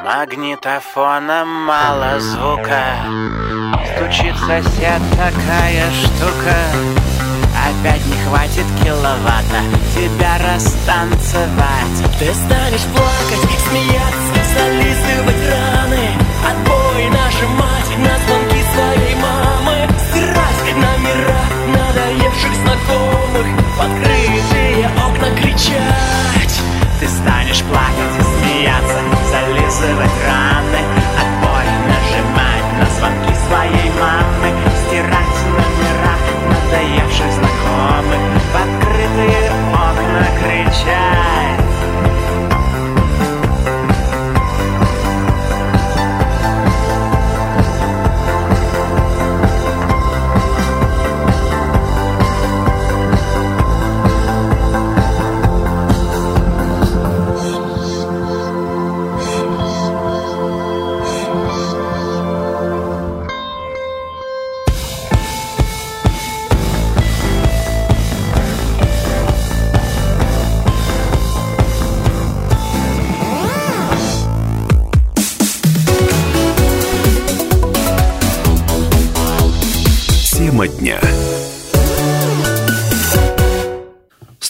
Магнитофона 0.04 1.46
мало 1.46 2.20
звука. 2.20 2.84
Стучит 3.96 4.36
сосед 4.38 5.02
такая 5.18 5.90
штука 5.92 7.19
Опять 7.70 8.04
не 8.08 8.18
хватит 8.26 8.66
киловатта 8.84 9.62
Тебя 9.94 10.40
растанцевать. 10.40 12.00
Ты 12.18 12.34
станешь 12.34 12.88
плакать, 12.96 13.46
смеяться, 13.70 14.40
зализывать 14.56 15.44
раны 15.52 16.10
Отбой 16.50 17.10
нажимать 17.10 17.92
на 18.00 18.18
звонки 18.26 18.64
своей 18.74 19.16
мамы 19.22 19.88
Стирать 20.10 20.76
номера 20.76 21.42
надоевших 21.68 22.56
знакомых 22.56 23.46
В 23.78 23.82
открытые 23.82 24.90
окна 25.06 25.30
кричать. 25.40 26.62
Ты 27.00 27.08
станешь 27.08 27.62
плакать, 27.62 28.26
смеяться, 28.42 29.00
зализывать 29.30 30.18
раны 30.26 30.82
Отбой 31.22 31.66
нажимать 31.86 32.80
на 32.80 32.86
звонки 32.98 33.36
своей 33.48 33.92
мамы 33.92 34.19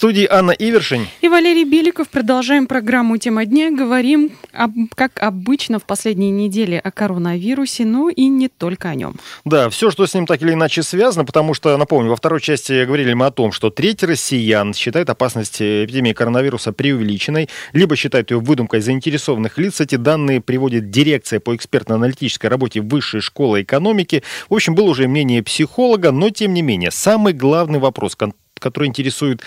студии 0.10 0.28
Анна 0.28 0.50
Ивершин. 0.50 1.08
И 1.22 1.30
Валерий 1.30 1.66
Беликов. 1.66 2.10
Продолжаем 2.10 2.66
программу 2.66 3.18
«Тема 3.18 3.46
дня». 3.46 3.70
Говорим, 3.70 4.32
об, 4.54 4.72
как 4.96 5.22
обычно, 5.22 5.78
в 5.78 5.84
последние 5.84 6.32
недели 6.32 6.82
о 6.84 6.90
коронавирусе, 6.90 7.86
ну 7.86 8.10
и 8.10 8.28
не 8.28 8.48
только 8.48 8.90
о 8.90 8.96
нем. 8.96 9.18
Да, 9.46 9.70
все, 9.70 9.92
что 9.92 10.08
с 10.08 10.16
ним 10.16 10.26
так 10.26 10.42
или 10.42 10.54
иначе 10.54 10.82
связано, 10.82 11.26
потому 11.26 11.54
что, 11.54 11.78
напомню, 11.78 12.10
во 12.10 12.16
второй 12.16 12.42
части 12.42 12.86
говорили 12.86 13.14
мы 13.14 13.28
о 13.28 13.32
том, 13.32 13.52
что 13.52 13.70
треть 13.70 14.02
россиян 14.02 14.74
считает 14.74 15.12
опасность 15.12 15.62
эпидемии 15.62 16.14
коронавируса 16.14 16.74
преувеличенной, 16.74 17.48
либо 17.74 17.96
считают 17.96 18.32
ее 18.32 18.40
выдумкой 18.40 18.82
заинтересованных 18.82 19.60
лиц. 19.60 19.80
Эти 19.80 19.94
данные 19.94 20.42
приводит 20.42 20.90
дирекция 20.90 21.40
по 21.40 21.56
экспертно-аналитической 21.56 22.48
работе 22.48 22.82
Высшей 22.82 23.22
школы 23.22 23.62
экономики. 23.62 24.24
В 24.50 24.56
общем, 24.56 24.74
было 24.74 24.90
уже 24.90 25.08
мнение 25.08 25.44
психолога, 25.44 26.12
но 26.12 26.32
тем 26.32 26.56
не 26.56 26.64
менее, 26.64 26.90
самый 26.90 27.34
главный 27.34 27.78
вопрос, 27.78 28.18
который 28.60 28.88
интересует 28.88 29.42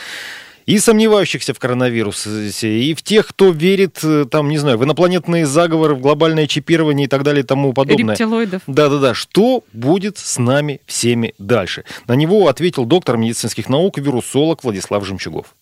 и 0.67 0.79
сомневающихся 0.79 1.55
в 1.55 1.59
коронавирусе, 1.59 2.69
и 2.69 2.95
в 2.95 3.03
тех, 3.03 3.29
кто 3.29 3.51
верит, 3.51 4.01
э, 4.05 4.25
там, 4.31 4.49
не 4.49 4.59
знаю, 4.59 4.79
в 4.79 4.85
инопланетные 4.85 5.47
заговоры, 5.47 5.95
в 5.95 6.01
глобальное 6.01 6.47
чипирование 6.47 7.07
и 7.07 7.09
так 7.09 7.23
далее 7.23 7.43
и 7.43 7.47
тому 7.47 7.73
подобное. 7.73 8.15
Рептилоидов. 8.15 8.63
Да-да-да. 8.67 9.15
Что 9.15 9.63
будет 9.73 10.19
с 10.19 10.39
нами 10.39 10.81
всеми 10.87 11.35
дальше? 11.39 11.85
На 12.07 12.15
него 12.15 12.49
ответил 12.49 12.85
доктор 12.85 13.17
медицинских 13.17 13.69
наук, 13.69 13.99
вирусолог 13.99 14.65
Владислав 14.65 15.05
Жемчугов. 15.05 15.55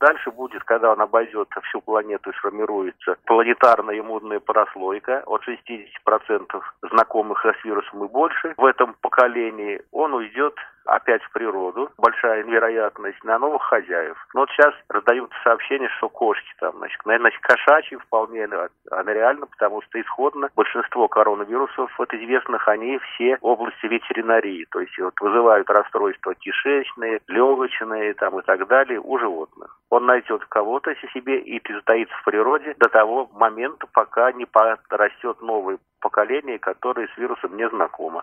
Дальше 0.00 0.30
будет, 0.30 0.62
когда 0.62 0.92
он 0.92 1.00
обойдет 1.00 1.48
всю 1.64 1.80
планету 1.80 2.30
и 2.30 2.34
сформируется 2.34 3.16
планетарная 3.24 3.98
иммунная 3.98 4.38
прослойка 4.38 5.24
от 5.26 5.42
60% 5.42 6.62
знакомых 6.90 7.44
с 7.44 7.64
вирусом 7.64 8.04
и 8.04 8.08
больше. 8.08 8.54
В 8.56 8.64
этом 8.64 8.94
поколении 9.00 9.82
он 9.90 10.14
уйдет 10.14 10.54
опять 10.88 11.22
в 11.22 11.32
природу, 11.32 11.90
большая 11.98 12.42
вероятность 12.42 13.22
на 13.24 13.38
новых 13.38 13.62
хозяев. 13.62 14.16
Но 14.34 14.40
вот 14.40 14.50
сейчас 14.50 14.74
раздают 14.88 15.30
сообщения, 15.44 15.88
что 15.98 16.08
кошки 16.08 16.48
там, 16.58 16.76
значит, 16.78 17.04
наверное, 17.04 17.32
кошачьи 17.40 17.96
вполне, 17.98 18.48
она 18.90 19.12
реально, 19.12 19.46
потому 19.46 19.82
что 19.82 20.00
исходно 20.00 20.48
большинство 20.56 21.08
коронавирусов, 21.08 21.90
вот 21.98 22.12
известных, 22.14 22.66
они 22.68 22.98
все 22.98 23.36
области 23.40 23.86
ветеринарии, 23.86 24.66
то 24.70 24.80
есть 24.80 24.98
вот 24.98 25.14
вызывают 25.20 25.68
расстройства 25.70 26.34
кишечные, 26.34 27.20
легочные 27.28 28.14
там 28.14 28.38
и 28.38 28.42
так 28.42 28.66
далее 28.66 29.00
у 29.00 29.18
животных. 29.18 29.76
Он 29.90 30.06
найдет 30.06 30.44
кого-то 30.46 30.94
себе 31.14 31.38
и 31.38 31.62
затаится 31.72 32.14
в 32.16 32.24
природе 32.24 32.74
до 32.78 32.88
того 32.88 33.28
момента, 33.34 33.86
пока 33.92 34.32
не 34.32 34.44
подрастет 34.44 35.40
новое 35.40 35.78
поколение, 36.00 36.58
которое 36.58 37.08
с 37.08 37.18
вирусом 37.18 37.56
не 37.56 37.68
знакомо. 37.68 38.22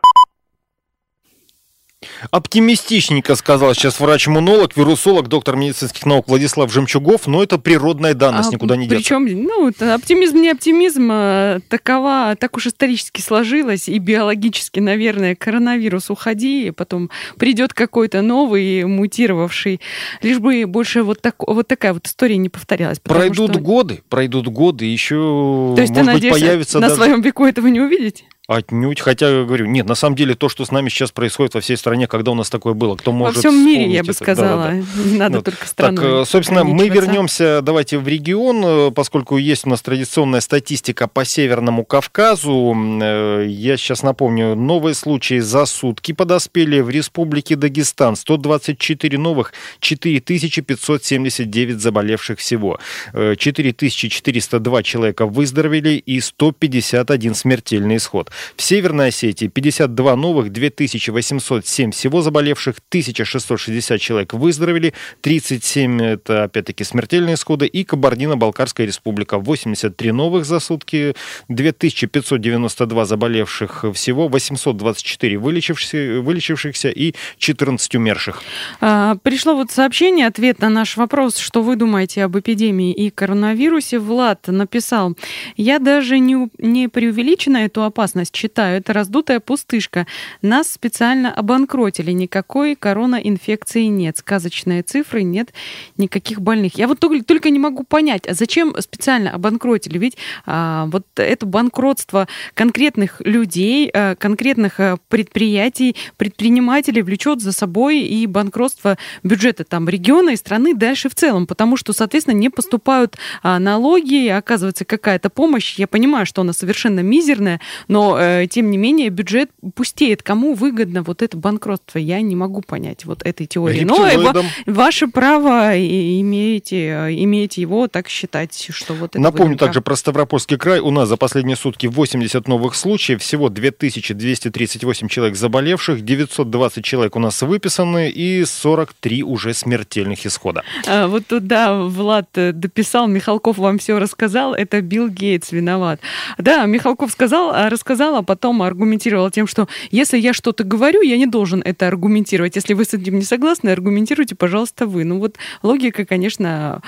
Оптимистичненько 2.31 3.35
сказал 3.35 3.73
сейчас 3.73 3.99
врач-иммунолог, 3.99 4.75
вирусолог, 4.75 5.27
доктор 5.27 5.55
медицинских 5.55 6.05
наук 6.05 6.27
Владислав 6.27 6.71
Жемчугов, 6.71 7.27
но 7.27 7.43
это 7.43 7.57
природная 7.57 8.13
данность, 8.13 8.49
а, 8.49 8.53
никуда 8.53 8.75
не 8.75 8.87
деться. 8.87 8.95
Причем, 8.97 9.43
ну, 9.43 9.71
оптимизм 9.93 10.37
не 10.37 10.49
оптимизм, 10.49 11.09
а 11.11 11.59
такова, 11.69 12.35
так 12.39 12.57
уж 12.57 12.67
исторически 12.67 13.21
сложилось, 13.21 13.87
и 13.89 13.97
биологически, 13.99 14.79
наверное, 14.79 15.35
коронавирус 15.35 16.09
уходи, 16.09 16.71
потом 16.71 17.09
придет 17.37 17.73
какой-то 17.73 18.21
новый, 18.21 18.85
мутировавший, 18.85 19.81
лишь 20.21 20.39
бы 20.39 20.65
больше 20.65 21.03
вот, 21.03 21.21
так, 21.21 21.35
вот 21.39 21.67
такая 21.67 21.93
вот 21.93 22.07
история 22.07 22.37
не 22.37 22.49
повторялась. 22.49 22.99
Пройдут 22.99 23.51
что... 23.51 23.59
годы, 23.59 24.01
пройдут 24.09 24.47
годы, 24.47 24.85
еще, 24.85 25.73
То 25.75 25.81
есть 25.81 25.93
может 25.93 25.95
ты 25.95 25.99
быть, 25.99 26.13
надеешься 26.13 26.39
появится 26.39 26.79
на 26.79 26.87
даже... 26.87 26.95
своем 26.95 27.21
веку 27.21 27.45
этого 27.45 27.67
не 27.67 27.81
увидеть? 27.81 28.25
Отнюдь. 28.47 28.99
Хотя, 28.99 29.43
говорю, 29.43 29.65
нет, 29.65 29.87
на 29.87 29.95
самом 29.95 30.15
деле 30.15 30.35
то, 30.35 30.49
что 30.49 30.65
с 30.65 30.71
нами 30.71 30.89
сейчас 30.89 31.11
происходит 31.11 31.55
во 31.55 31.61
всей 31.61 31.77
стране, 31.77 32.07
когда 32.07 32.31
у 32.31 32.35
нас 32.35 32.49
такое 32.49 32.73
было, 32.75 32.95
кто 32.95 33.11
может 33.11 33.35
Во 33.35 33.39
всем 33.39 33.65
мире, 33.65 33.91
я 33.91 34.03
бы 34.03 34.11
это? 34.11 34.23
сказала. 34.23 34.63
Да, 34.65 34.71
да, 34.71 34.77
да. 35.03 35.09
Не 35.09 35.17
надо 35.17 35.35
Вот. 35.37 35.45
только 35.45 35.67
страну. 35.67 35.97
Так, 35.97 36.05
э, 36.05 36.25
собственно, 36.25 36.63
мы 36.63 36.89
вернемся, 36.89 37.61
давайте, 37.63 37.97
в 37.97 38.07
регион, 38.07 38.63
э, 38.63 38.91
поскольку 38.91 39.37
есть 39.37 39.65
у 39.65 39.69
нас 39.69 39.81
традиционная 39.81 40.41
статистика 40.41 41.07
по 41.07 41.25
Северному 41.25 41.83
Кавказу. 41.85 42.75
Э, 43.01 43.45
Я 43.47 43.77
сейчас 43.77 44.03
напомню, 44.03 44.55
новые 44.55 44.93
случаи 44.93 45.39
за 45.39 45.65
сутки 45.65 46.11
подоспели 46.11 46.81
в 46.81 46.89
Республике 46.89 47.55
Дагестан. 47.55 48.15
124 48.15 49.17
новых, 49.17 49.53
4579 49.79 51.79
заболевших 51.79 52.39
всего. 52.39 52.79
Э, 53.13 53.35
4402 53.37 54.83
человека 54.83 55.25
выздоровели 55.25 55.95
и 55.97 56.19
151 56.19 57.35
смертельный 57.35 57.97
исход. 57.97 58.29
В 58.55 58.61
Северной 58.61 59.09
Осетии 59.09 59.47
52 59.47 60.15
новых, 60.15 60.51
2807 60.51 61.91
всего 61.91 62.21
заболевших, 62.21 62.75
1660 62.89 63.99
человек 63.99 64.33
выздоровели, 64.33 64.93
37 65.21 66.01
это 66.01 66.43
опять-таки 66.43 66.83
смертельные 66.83 67.35
исходы, 67.35 67.67
и 67.67 67.83
Кабардино-Балкарская 67.83 68.87
республика 68.87 69.37
83 69.37 70.11
новых 70.11 70.45
за 70.45 70.59
сутки, 70.59 71.15
2592 71.49 73.05
заболевших 73.05 73.85
всего, 73.93 74.27
824 74.27 75.37
вылечившихся, 75.37 76.21
вылечившихся 76.21 76.89
и 76.89 77.13
14 77.37 77.95
умерших. 77.95 78.41
А, 78.81 79.17
Пришло 79.23 79.55
вот 79.55 79.71
сообщение, 79.71 80.27
ответ 80.27 80.59
на 80.59 80.69
наш 80.69 80.97
вопрос, 80.97 81.37
что 81.37 81.61
вы 81.61 81.75
думаете 81.75 82.23
об 82.23 82.37
эпидемии 82.37 82.93
и 82.93 83.09
коронавирусе. 83.09 83.99
Влад 83.99 84.47
написал, 84.47 85.15
я 85.57 85.79
даже 85.79 86.19
не, 86.19 86.49
не 86.57 86.87
преувеличенно 86.87 87.57
эту 87.57 87.83
опасность 87.83 88.24
считаю, 88.33 88.77
это 88.77 88.93
раздутая 88.93 89.39
пустышка. 89.39 90.07
Нас 90.41 90.71
специально 90.71 91.33
обанкротили, 91.33 92.11
никакой 92.11 92.75
коронаинфекции 92.75 93.83
нет, 93.83 94.17
сказочные 94.17 94.83
цифры, 94.83 95.23
нет 95.23 95.53
никаких 95.97 96.41
больных. 96.41 96.77
Я 96.77 96.87
вот 96.87 96.99
только, 96.99 97.23
только 97.23 97.49
не 97.49 97.59
могу 97.59 97.83
понять, 97.83 98.27
а 98.27 98.33
зачем 98.33 98.75
специально 98.79 99.31
обанкротили? 99.31 99.97
Ведь 99.97 100.17
а, 100.45 100.85
вот 100.87 101.05
это 101.15 101.45
банкротство 101.45 102.27
конкретных 102.53 103.21
людей, 103.21 103.89
а, 103.93 104.15
конкретных 104.15 104.79
а, 104.79 104.97
предприятий, 105.09 105.95
предпринимателей 106.17 107.01
влечет 107.01 107.41
за 107.41 107.51
собой 107.51 107.99
и 107.99 108.25
банкротство 108.27 108.97
бюджета 109.23 109.63
там 109.63 109.89
региона 109.89 110.31
и 110.31 110.35
страны 110.35 110.73
дальше 110.73 111.09
в 111.09 111.15
целом, 111.15 111.47
потому 111.47 111.77
что, 111.77 111.93
соответственно, 111.93 112.35
не 112.35 112.49
поступают 112.49 113.17
а, 113.43 113.59
налоги, 113.59 114.27
оказывается 114.27 114.85
какая-то 114.85 115.29
помощь. 115.29 115.75
Я 115.77 115.87
понимаю, 115.87 116.25
что 116.25 116.41
она 116.41 116.53
совершенно 116.53 117.01
мизерная, 117.01 117.59
но 117.87 118.14
э, 118.17 118.47
тем 118.49 118.71
не 118.71 118.77
менее 118.77 119.09
бюджет 119.09 119.49
пустеет. 119.75 120.23
Кому 120.23 120.53
выгодно 120.53 121.03
вот 121.03 121.21
это 121.21 121.37
банкротство? 121.37 121.97
Я 121.99 122.21
не 122.21 122.35
могу 122.35 122.61
понять 122.61 123.05
вот 123.05 123.21
этой 123.25 123.45
теории. 123.45 123.83
Но 123.83 123.95
э, 123.95 123.99
ва- 123.99 124.09
Рептилоидам. 124.11 124.45
ваше 124.67 125.07
право 125.07 125.75
и- 125.75 126.19
имеете, 126.21 126.87
э, 126.87 127.13
имеете 127.23 127.61
его 127.61 127.87
так 127.87 128.07
считать, 128.09 128.67
что 128.71 128.93
вот 128.93 129.11
это 129.11 129.19
Напомню 129.19 129.53
выгодно. 129.53 129.67
также 129.67 129.81
про 129.81 129.95
Ставропольский 129.95 130.57
край. 130.57 130.79
У 130.79 130.91
нас 130.91 131.09
за 131.09 131.17
последние 131.17 131.55
сутки 131.57 131.87
80 131.87 132.47
новых 132.47 132.75
случаев, 132.75 133.21
всего 133.21 133.49
2238 133.49 135.07
человек 135.07 135.35
заболевших, 135.35 136.03
920 136.03 136.83
человек 136.83 137.15
у 137.15 137.19
нас 137.19 137.41
выписаны 137.41 138.09
и 138.09 138.45
43 138.45 139.23
уже 139.23 139.53
смертельных 139.53 140.25
исхода. 140.25 140.63
А, 140.87 141.07
вот 141.07 141.25
туда 141.27 141.73
Влад 141.83 142.27
э, 142.35 142.51
дописал, 142.51 143.07
Михалков 143.07 143.57
вам 143.57 143.79
все 143.79 143.97
рассказал, 143.99 144.53
это 144.53 144.81
Билл 144.81 145.07
Гейтс 145.09 145.51
виноват. 145.51 145.99
Да, 146.37 146.65
Михалков 146.65 147.11
сказал, 147.11 147.51
а 147.53 147.69
рассказал, 148.05 148.15
а 148.15 148.23
потом 148.23 148.61
аргументировал 148.61 149.29
тем, 149.31 149.47
что 149.47 149.67
если 149.91 150.17
я 150.17 150.33
что-то 150.33 150.63
говорю, 150.63 151.01
я 151.01 151.17
не 151.17 151.25
должен 151.25 151.61
это 151.65 151.87
аргументировать. 151.87 152.55
Если 152.55 152.73
вы 152.73 152.85
с 152.85 152.93
этим 152.93 153.19
не 153.19 153.25
согласны, 153.25 153.69
аргументируйте, 153.69 154.35
пожалуйста, 154.35 154.85
вы. 154.85 155.03
Ну 155.03 155.19
вот 155.19 155.35
логика, 155.63 156.05
конечно, 156.05 156.81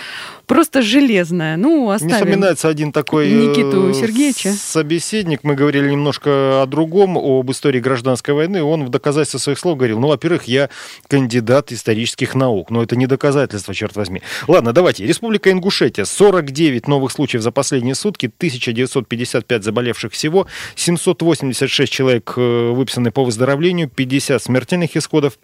просто 0.45 0.82
железная. 0.82 1.58
Ну, 1.58 1.89
оставим. 1.89 2.15
вспоминается 2.15 2.67
один 2.67 2.91
такой 2.91 3.30
э, 3.30 3.34
Никиту 3.34 3.93
Сергеевича. 3.93 4.51
собеседник. 4.53 5.43
Мы 5.43 5.56
говорили 5.56 5.89
немножко 5.89 6.62
о 6.62 6.65
другом, 6.65 7.17
об 7.17 7.49
истории 7.51 7.80
гражданской 7.80 8.34
войны. 8.34 8.62
Он 8.63 8.86
в 8.86 8.89
доказательство 8.89 9.38
своих 9.38 9.60
слов 9.60 9.77
говорил, 9.77 9.99
ну, 9.99 10.08
во-первых, 10.08 10.43
я 10.45 10.69
кандидат 11.08 11.71
исторических 11.71 12.36
наук. 12.36 12.71
Но 12.71 12.84
это 12.84 12.95
не 12.95 13.08
доказательство, 13.08 13.73
черт 13.73 13.95
возьми. 13.95 14.21
Ладно, 14.47 14.73
давайте. 14.73 15.06
Республика 15.06 15.51
Ингушетия. 15.51 16.06
49 16.06 16.88
новых 16.88 17.12
случаев 17.12 17.41
за 17.41 17.51
последние 17.51 17.95
сутки, 17.95 18.27
1955 18.27 19.63
заболевших 19.63 20.13
всего, 20.13 20.47
786 21.15 21.91
человек 21.91 22.34
э, 22.36 22.72
выписаны 22.72 23.12
по 23.12 23.24
выздоровлению, 23.24 23.88
50 23.88 24.43
смертельных 24.43 24.98
исходов. 24.98 25.39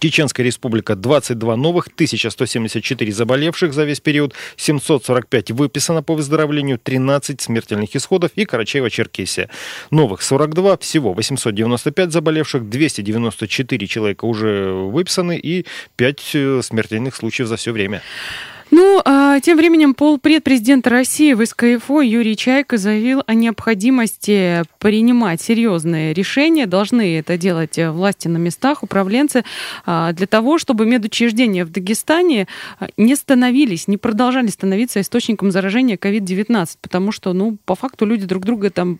Чеченская 0.00 0.44
республика 0.44 0.96
22 0.96 1.56
новых, 1.56 1.86
1174 1.86 3.12
заболевших 3.12 3.72
за 3.74 3.84
весь 3.84 4.00
период, 4.00 4.34
745 4.56 5.52
выписано 5.52 6.02
по 6.02 6.14
выздоровлению, 6.14 6.78
13 6.78 7.40
смертельных 7.40 7.94
исходов 7.94 8.32
и 8.34 8.44
Карачаево-Черкесия. 8.44 9.50
Новых 9.90 10.22
42, 10.22 10.78
всего 10.78 11.12
895 11.12 12.10
заболевших, 12.10 12.68
294 12.68 13.86
человека 13.86 14.24
уже 14.24 14.72
выписаны 14.72 15.38
и 15.38 15.64
5 15.96 16.20
смертельных 16.62 17.14
случаев 17.14 17.48
за 17.48 17.56
все 17.56 17.72
время. 17.72 18.02
Ну, 18.70 19.00
а 19.04 19.40
тем 19.40 19.58
временем 19.58 19.94
полпред 19.94 20.42
президента 20.42 20.90
России 20.90 21.32
в 21.34 21.44
СКФО 21.44 22.00
Юрий 22.00 22.36
Чайко 22.36 22.78
заявил 22.78 23.22
о 23.26 23.34
необходимости 23.34 24.62
принимать 24.78 25.40
серьезные 25.40 26.14
решения. 26.14 26.66
Должны 26.66 27.18
это 27.18 27.36
делать 27.36 27.78
э, 27.78 27.90
власти 27.90 28.28
на 28.28 28.38
местах, 28.38 28.82
управленцы, 28.82 29.44
а, 29.84 30.12
для 30.12 30.26
того, 30.26 30.58
чтобы 30.58 30.86
медучреждения 30.86 31.64
в 31.64 31.70
Дагестане 31.70 32.48
а, 32.78 32.88
не 32.96 33.16
становились, 33.16 33.86
не 33.86 33.96
продолжали 33.96 34.48
становиться 34.48 35.00
источником 35.00 35.50
заражения 35.50 35.96
COVID-19, 35.96 36.78
потому 36.80 37.12
что, 37.12 37.32
ну, 37.32 37.56
по 37.64 37.74
факту 37.74 38.06
люди 38.06 38.26
друг 38.26 38.44
друга 38.44 38.70
там 38.70 38.98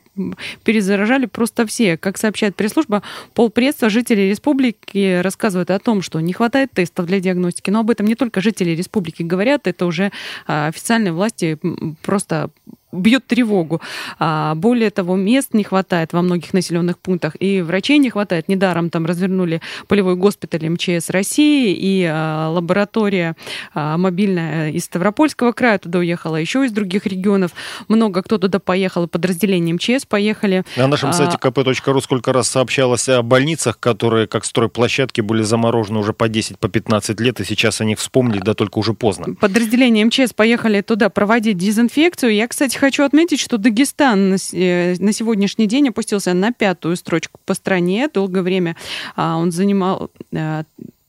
перезаражали 0.62 1.26
просто 1.26 1.66
все. 1.66 1.96
Как 1.96 2.18
сообщает 2.18 2.54
пресс-служба, 2.54 3.02
полпредства 3.34 3.88
жителей 3.88 4.28
республики 4.30 5.20
рассказывают 5.20 5.70
о 5.70 5.78
том, 5.78 6.02
что 6.02 6.20
не 6.20 6.32
хватает 6.32 6.70
тестов 6.72 7.06
для 7.06 7.20
диагностики. 7.20 7.70
Но 7.70 7.80
об 7.80 7.90
этом 7.90 8.06
не 8.06 8.14
только 8.14 8.40
жители 8.40 8.70
республики 8.70 9.22
говорят, 9.22 9.53
это 9.64 9.86
уже 9.86 10.12
а, 10.46 10.68
официальные 10.68 11.12
власти 11.12 11.58
просто 12.02 12.50
бьет 12.94 13.26
тревогу. 13.26 13.80
А, 14.18 14.54
более 14.54 14.90
того, 14.90 15.16
мест 15.16 15.54
не 15.54 15.64
хватает 15.64 16.12
во 16.12 16.22
многих 16.22 16.52
населенных 16.54 16.98
пунктах, 16.98 17.36
и 17.38 17.62
врачей 17.62 17.98
не 17.98 18.10
хватает. 18.10 18.48
Недаром 18.48 18.90
там 18.90 19.06
развернули 19.06 19.60
полевой 19.88 20.16
госпиталь 20.16 20.68
МЧС 20.68 21.10
России, 21.10 21.74
и 21.74 22.08
а, 22.10 22.50
лаборатория 22.50 23.36
а, 23.74 23.96
мобильная 23.98 24.70
из 24.70 24.84
Ставропольского 24.84 25.52
края 25.52 25.78
туда 25.78 25.98
уехала, 25.98 26.36
еще 26.36 26.64
из 26.64 26.72
других 26.72 27.06
регионов. 27.06 27.52
Много 27.88 28.22
кто 28.22 28.38
туда 28.38 28.58
поехал, 28.58 29.04
и 29.04 29.08
подразделения 29.08 29.72
МЧС 29.74 30.06
поехали. 30.06 30.64
На 30.76 30.86
нашем 30.86 31.12
сайте 31.12 31.36
kp.ru 31.40 32.00
сколько 32.00 32.32
раз 32.32 32.48
сообщалось 32.48 33.08
о 33.08 33.22
больницах, 33.22 33.78
которые 33.78 34.26
как 34.26 34.44
стройплощадки 34.44 35.20
были 35.20 35.42
заморожены 35.42 35.98
уже 35.98 36.12
по 36.12 36.28
10, 36.28 36.58
по 36.58 36.68
15 36.68 37.20
лет, 37.20 37.40
и 37.40 37.44
сейчас 37.44 37.80
они 37.80 37.94
вспомнили, 37.94 38.40
да 38.40 38.54
только 38.54 38.78
уже 38.78 38.94
поздно. 38.94 39.34
Подразделения 39.34 40.04
МЧС 40.04 40.32
поехали 40.32 40.80
туда 40.80 41.08
проводить 41.08 41.56
дезинфекцию. 41.56 42.34
Я, 42.34 42.48
кстати, 42.48 42.76
хочу 42.84 43.02
отметить, 43.02 43.40
что 43.40 43.56
Дагестан 43.56 44.34
э, 44.34 44.94
на 44.98 45.12
сегодняшний 45.14 45.66
день 45.66 45.88
опустился 45.88 46.34
на 46.34 46.52
пятую 46.52 46.96
строчку 46.96 47.40
по 47.46 47.54
стране. 47.54 48.10
Долгое 48.12 48.42
время 48.42 48.76
а, 49.16 49.38
он 49.38 49.52
занимал 49.52 50.10
э, 50.32 50.64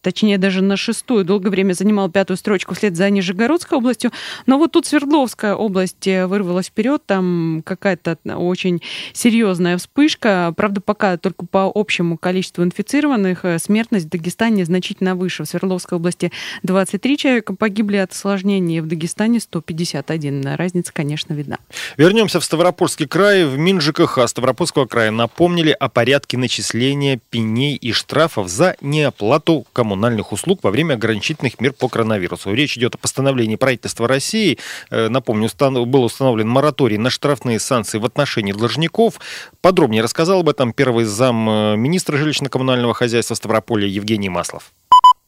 точнее 0.06 0.38
даже 0.38 0.62
на 0.62 0.78
шестую, 0.78 1.26
долгое 1.26 1.50
время 1.50 1.74
занимал 1.74 2.12
пятую 2.12 2.38
строчку 2.38 2.76
вслед 2.76 2.96
за 2.96 3.10
Нижегородской 3.10 3.76
областью. 3.76 4.12
Но 4.46 4.60
вот 4.60 4.74
тут 4.74 4.86
Свердловская 4.86 5.56
область 5.56 6.06
э, 6.06 6.28
вырвалась 6.28 6.68
вперед, 6.68 7.02
там 7.08 7.63
какая-то 7.65 8.15
очень 8.38 8.84
серьезная 9.13 9.80
вспышка. 9.80 10.54
Правда, 10.56 10.80
пока 10.80 11.18
только 11.18 11.48
по 11.48 11.72
общему 11.74 12.20
количеству 12.20 12.63
инфицированных 12.63 13.46
э, 13.46 13.58
смертность 13.58 14.06
в 14.06 14.10
Дагестане 14.10 14.63
значительно 14.63 15.15
выше. 15.15 15.44
В 15.44 15.48
Свердловской 15.48 15.98
области 15.98 16.32
23 16.62 17.18
человека 17.18 17.56
погибли 17.56 17.98
от 17.98 18.12
осложнений, 18.12 18.82
в 18.82 18.88
Дагестане 18.88 19.39
151. 19.39 20.56
Разница, 20.56 20.94
конечно, 20.94 21.34
видна. 21.34 21.58
Вернемся 21.98 22.39
в 22.39 22.44
Ставропольский 22.44 23.08
край. 23.08 23.46
В 23.46 23.58
МинЖКХ 23.58 24.20
Ставропольского 24.28 24.86
края 24.86 25.10
напомнили 25.10 25.72
о 25.72 25.89
порядке 25.89 26.38
начисления 26.38 27.20
пеней 27.32 27.76
и 27.76 27.91
штрафов 27.91 28.50
за 28.50 28.76
неоплату 28.82 29.65
коммунальных 29.74 29.95
услуг 30.32 30.60
во 30.64 30.72
время 30.72 30.94
ограничительных 30.94 31.60
мер 31.60 31.74
по 31.74 31.88
коронавирусу. 31.88 32.54
Речь 32.54 32.78
идет 32.78 32.96
о 32.96 32.98
постановлении 32.98 33.56
правительства 33.56 34.08
России. 34.08 34.58
Э, 34.90 35.10
Напомню, 35.10 35.50
был 35.86 36.04
установлен 36.04 36.48
мораторий 36.48 36.98
на 36.98 37.10
штрафные 37.10 37.60
санкции 37.60 37.98
в 37.98 38.06
отношении 38.06 38.52
должников. 38.52 39.20
Подробнее 39.62 40.04
рассказал 40.04 40.42
об 40.42 40.50
этом 40.50 40.74
первый 40.74 41.06
зам 41.06 41.50
э, 41.50 41.76
министра 41.78 42.18
жилищно-коммунального 42.18 42.94
хозяйства 42.94 43.36
Ставрополя 43.36 43.88
Евгений 43.88 44.30
Маслов. 44.30 44.72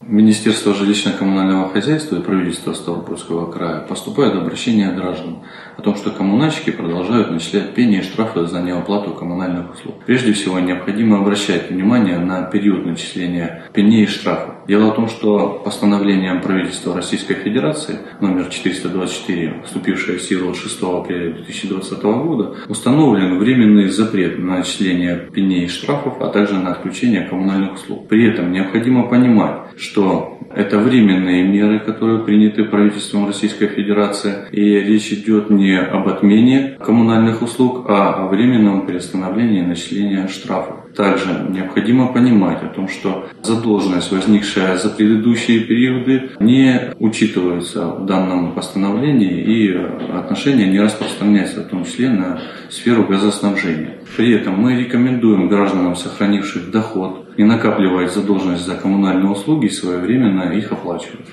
Министерство 0.07 0.73
жилищно-коммунального 0.73 1.69
хозяйства 1.73 2.15
и 2.15 2.21
правительство 2.21 2.71
Ставропольского 2.71 3.51
края 3.51 3.81
поступает 3.81 4.35
обращение 4.35 4.89
граждан 4.93 5.39
о 5.75 5.81
том, 5.81 5.95
что 5.97 6.11
коммунальщики 6.11 6.69
продолжают 6.69 7.29
начислять 7.29 7.75
пени 7.75 7.97
и 7.97 8.01
штрафы 8.01 8.45
за 8.45 8.61
неоплату 8.61 9.11
коммунальных 9.11 9.73
услуг. 9.73 9.95
Прежде 10.05 10.31
всего, 10.31 10.59
необходимо 10.59 11.19
обращать 11.19 11.69
внимание 11.69 12.19
на 12.19 12.43
период 12.43 12.85
начисления 12.85 13.65
пеней 13.73 14.03
и 14.03 14.07
штрафов. 14.07 14.55
Дело 14.67 14.91
в 14.91 14.95
том, 14.95 15.09
что 15.09 15.61
постановлением 15.63 16.41
правительства 16.41 16.95
Российской 16.95 17.35
Федерации 17.35 17.99
номер 18.21 18.49
424, 18.49 19.63
вступившее 19.65 20.19
в 20.19 20.21
силу 20.21 20.53
6 20.53 20.83
апреля 20.83 21.33
2020 21.33 22.03
года, 22.03 22.55
установлен 22.69 23.39
временный 23.39 23.89
запрет 23.89 24.39
на 24.39 24.57
начисление 24.57 25.17
пеней 25.33 25.65
и 25.65 25.67
штрафов, 25.67 26.21
а 26.21 26.29
также 26.29 26.55
на 26.55 26.71
отключение 26.71 27.21
коммунальных 27.21 27.73
услуг. 27.75 28.07
При 28.07 28.25
этом 28.25 28.51
необходимо 28.51 29.07
понимать, 29.09 29.77
что 29.89 30.37
это 30.53 30.79
временные 30.79 31.43
меры, 31.43 31.79
которые 31.79 32.23
приняты 32.23 32.63
правительством 32.63 33.27
Российской 33.27 33.67
Федерации. 33.67 34.47
И 34.51 34.61
речь 34.61 35.11
идет 35.11 35.49
не 35.49 35.77
об 35.79 36.07
отмене 36.07 36.77
коммунальных 36.83 37.41
услуг, 37.41 37.85
а 37.87 38.13
о 38.13 38.27
временном 38.27 38.85
приостановлении 38.85 39.61
начисления 39.61 40.27
штрафов. 40.27 40.77
Также 40.95 41.45
необходимо 41.49 42.07
понимать 42.07 42.63
о 42.63 42.67
том, 42.67 42.87
что 42.87 43.27
задолженность, 43.43 44.11
возникшая 44.11 44.77
за 44.77 44.89
предыдущие 44.89 45.59
периоды, 45.59 46.31
не 46.39 46.93
учитывается 46.99 47.87
в 47.89 48.05
данном 48.05 48.53
постановлении 48.53 49.43
и 49.43 49.77
отношения 50.17 50.65
не 50.65 50.79
распространяются, 50.79 51.61
в 51.61 51.67
том 51.67 51.85
числе 51.85 52.09
на 52.09 52.39
сферу 52.69 53.03
газоснабжения. 53.03 53.97
При 54.15 54.33
этом 54.33 54.59
мы 54.59 54.75
рекомендуем 54.75 55.49
гражданам, 55.49 55.95
сохранивших 55.95 56.71
доход, 56.71 57.26
не 57.37 57.43
накапливать 57.43 58.11
задолженность 58.11 58.65
за 58.65 58.75
коммунальные 58.75 59.31
услуги 59.31 59.67
и 59.67 59.69
своевременно 59.69 60.53
их 60.53 60.71
оплачивать. 60.71 61.27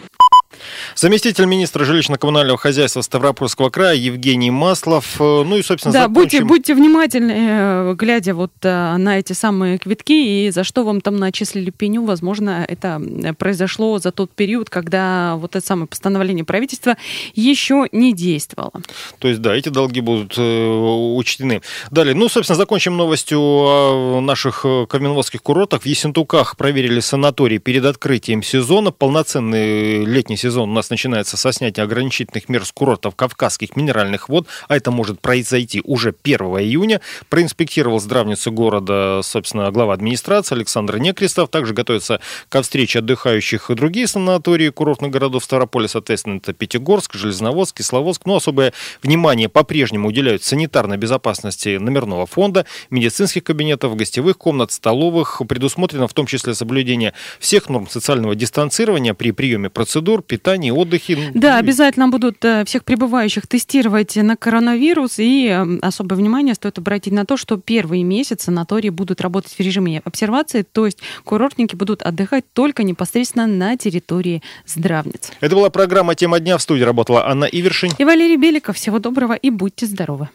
Заместитель 1.05 1.45
министра 1.45 1.85
жилищно-коммунального 1.85 2.57
хозяйства 2.57 3.03
Ставропольского 3.03 3.69
края 3.69 3.95
Евгений 3.95 4.51
Маслов. 4.51 5.21
Э, 5.21 5.43
ну 5.45 5.59
и, 5.59 5.63
собственно, 5.63 5.93
Да, 5.93 6.01
закончим... 6.05 6.23
будьте, 6.23 6.45
будьте 6.45 6.75
внимательны, 6.75 7.33
э, 7.37 7.95
глядя 7.95 8.33
вот 8.33 8.53
э, 8.63 8.97
на 8.97 9.19
эти 9.19 9.35
самые 9.35 9.77
квитки, 9.77 10.47
и 10.47 10.51
за 10.51 10.65
что 10.65 10.83
вам 10.83 11.03
там 11.03 11.19
начислили 11.19 11.69
пеню, 11.69 12.07
возможно, 12.07 12.65
это 12.67 13.03
произошло 13.37 13.99
за 13.99 14.13
тот 14.13 14.31
период, 14.31 14.71
когда 14.71 15.37
вот 15.37 15.57
это 15.57 15.67
самое 15.67 15.87
постановление 15.89 16.47
правительства 16.47 16.97
еще 17.35 17.87
не 17.93 18.15
действовало. 18.15 18.81
То 19.19 19.29
есть, 19.29 19.43
да, 19.43 19.55
эти 19.55 19.69
долги 19.69 20.01
будут 20.01 20.39
учтены. 20.39 21.61
Далее, 21.91 22.15
ну, 22.15 22.31
собственно, 22.31 22.57
закончим 22.57 22.97
новостью 22.97 23.41
о 23.41 24.21
наших 24.23 24.65
каменводских 24.89 25.43
курортах. 25.43 25.83
В 25.83 25.87
Ессентуках 25.87 26.57
проверили 26.57 27.01
санаторий 27.01 27.59
перед 27.59 27.85
открытием 27.85 28.43
сезона. 28.43 28.91
Полноценный 28.91 30.07
летний 30.07 30.39
сезон 30.39 30.71
у 30.71 30.73
нас 30.73 30.94
начинается 30.95 31.37
со 31.37 31.53
снятия 31.53 31.83
ограничительных 31.83 32.49
мер 32.49 32.65
с 32.65 32.71
курортов 32.71 33.17
Кавказских 33.17 33.75
минеральных 33.75 34.29
вод, 34.29 34.47
а 34.69 34.77
это 34.77 34.93
может 34.93 35.21
произойти 35.21 35.83
уже 35.85 36.15
1 36.23 36.39
июня. 36.39 37.01
Проинспектировал 37.29 37.99
здравницу 37.99 38.53
города, 38.53 39.21
собственно, 39.25 39.71
глава 39.73 39.95
администрации 39.95 40.55
Александр 40.55 40.99
Некрестов. 40.99 41.49
Также 41.49 41.75
готовится 41.75 42.21
ко 42.49 42.63
встрече 42.63 43.01
отдыхающих 43.01 43.71
и 43.71 43.75
другие 43.75 44.07
санатории 44.07 44.69
курортных 44.69 45.11
городов 45.11 45.43
Ставрополя, 45.43 45.89
соответственно, 45.89 46.37
это 46.37 46.53
Пятигорск, 46.53 47.15
Железноводск, 47.15 47.79
Кисловодск. 47.79 48.25
Но 48.25 48.37
особое 48.37 48.73
внимание 49.03 49.49
по-прежнему 49.49 50.09
уделяют 50.09 50.45
санитарной 50.45 50.97
безопасности 50.97 51.77
номерного 51.77 52.27
фонда, 52.27 52.67
медицинских 52.91 53.43
кабинетов, 53.43 53.97
гостевых 53.97 54.39
комнат, 54.39 54.71
столовых. 54.71 55.43
Предусмотрено 55.49 56.07
в 56.07 56.13
том 56.13 56.27
числе 56.27 56.55
соблюдение 56.55 57.15
всех 57.41 57.69
норм 57.69 57.89
социального 57.89 58.37
дистанцирования 58.37 59.13
при 59.13 59.33
приеме 59.33 59.71
процедур, 59.71 60.23
питании, 60.23 60.71
отдыхе. 60.75 61.31
Да, 61.35 61.59
обязательно 61.59 62.09
будут 62.09 62.45
э, 62.45 62.65
всех 62.65 62.85
прибывающих 62.85 63.47
тестировать 63.47 64.17
на 64.17 64.37
коронавирус. 64.37 65.19
И 65.19 65.49
э, 65.49 65.79
особое 65.83 66.17
внимание 66.17 66.55
стоит 66.55 66.79
обратить 66.79 67.13
на 67.13 67.25
то, 67.25 67.37
что 67.37 67.57
первые 67.57 68.05
месяцы 68.05 68.47
санатории 68.47 68.91
будут 68.91 69.21
работать 69.21 69.53
в 69.53 69.61
режиме 69.61 70.03
обсервации, 70.05 70.63
то 70.63 70.87
есть 70.87 70.99
курортники 71.25 71.77
будут 71.77 72.03
отдыхать 72.03 72.45
только 72.53 72.83
непосредственно 72.83 73.47
на 73.47 73.77
территории 73.77 74.43
здравниц. 74.67 75.33
Это 75.41 75.55
была 75.55 75.71
программа 75.71 76.15
«Тема 76.15 76.41
дня». 76.41 76.59
В 76.59 76.63
студии 76.63 76.83
работала 76.83 77.27
Анна 77.27 77.45
Ивершин. 77.45 77.93
И 77.99 78.05
Валерий 78.05 78.37
Беликов. 78.37 78.77
Всего 78.77 78.99
доброго 78.99 79.35
и 79.35 79.51
будьте 79.51 79.87
здоровы. 79.87 80.29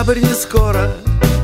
Сентябрь 0.00 0.20
не 0.20 0.32
скоро, 0.32 0.92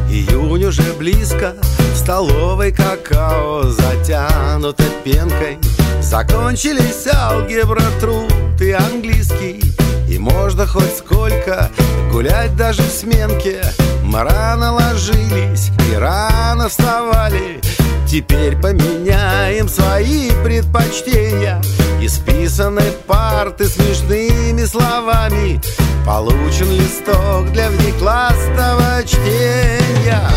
июнь 0.08 0.64
уже 0.64 0.94
близко. 0.94 1.52
В 1.92 1.96
столовой 1.98 2.72
какао 2.72 3.64
затянуто 3.64 4.82
пенкой. 5.04 5.58
Закончились 6.00 7.06
алгебра, 7.06 7.82
труд 8.00 8.32
и 8.62 8.70
английский. 8.70 9.60
И 10.08 10.18
можно 10.18 10.66
хоть 10.66 10.96
сколько 10.96 11.70
гулять 12.10 12.56
даже 12.56 12.80
в 12.80 12.88
сменке. 12.88 13.62
Мы 14.02 14.22
рано 14.22 14.72
ложились 14.72 15.70
и 15.92 15.94
рано 15.94 16.70
вставали 16.70 17.60
Теперь 18.06 18.56
поменяем 18.56 19.68
свои 19.68 20.30
предпочтения. 20.44 21.60
Исписаны 22.00 22.82
парты 23.06 23.66
смешными 23.66 24.64
словами. 24.64 25.60
Получен 26.06 26.70
листок 26.70 27.50
для 27.52 27.68
внеклассного 27.70 29.02
чтения. 29.04 30.30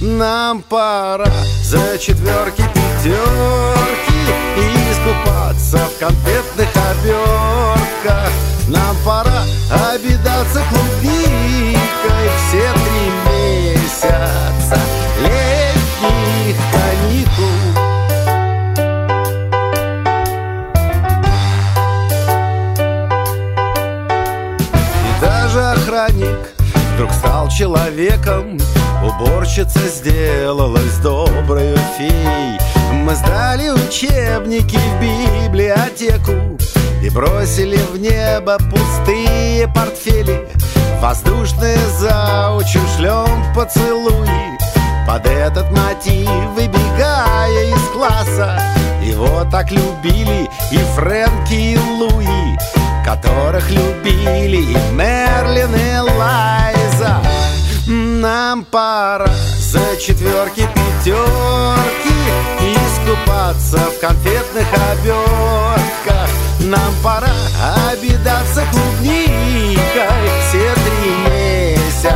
Нам 0.00 0.62
пора 0.62 1.30
за 1.62 1.96
четверки 1.96 2.62
пятерки 2.74 3.14
И 4.56 4.92
искупаться 4.92 5.78
в 5.78 5.98
конфетных 6.00 6.68
обертках 6.74 8.32
Нам 8.66 8.96
пора 9.04 9.44
обидаться 9.94 10.60
клубникой 10.70 11.21
бросили 37.22 37.76
в 37.76 37.98
небо 37.98 38.58
пустые 38.70 39.68
портфели. 39.68 40.48
Воздушные 41.00 41.78
заучим 41.98 42.82
шлем 42.96 43.54
поцелуи. 43.54 44.58
Под 45.06 45.26
этот 45.26 45.70
мотив 45.70 46.28
выбегая 46.56 47.74
из 47.74 47.88
класса. 47.92 48.60
Его 49.02 49.44
так 49.50 49.70
любили 49.70 50.48
и 50.70 50.78
Фрэнки, 50.94 51.54
и 51.54 51.76
Луи 51.76 52.56
Которых 53.04 53.68
любили 53.70 54.58
и 54.58 54.76
Мерлин, 54.92 55.74
и 55.74 55.98
Лайза. 55.98 57.20
Нам 57.86 58.64
пора 58.64 59.28
за 59.58 59.96
четверки 60.00 60.68
пятерки 60.74 62.14
Искупаться 62.60 63.78
в 63.78 64.00
конфетных 64.00 64.66
обертках 64.72 65.81
Нам 66.72 66.94
пора 67.04 67.28
обидаться 67.90 68.64
клубникой. 68.72 69.76
Все 70.48 70.72
три 70.72 71.30
месяца. 71.30 72.14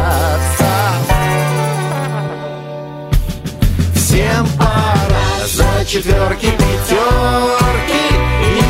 Всем 3.94 4.46
пора 4.56 5.46
за 5.46 5.84
четверки 5.84 6.46
пятерки 6.46 6.96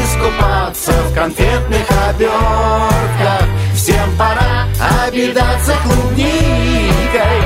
Искупаться 0.03 0.91
в 0.91 1.15
конфетных 1.15 1.89
обертках 2.09 3.49
Всем 3.73 4.17
пора 4.19 4.67
обидаться 5.07 5.73
клубникой 5.85 7.46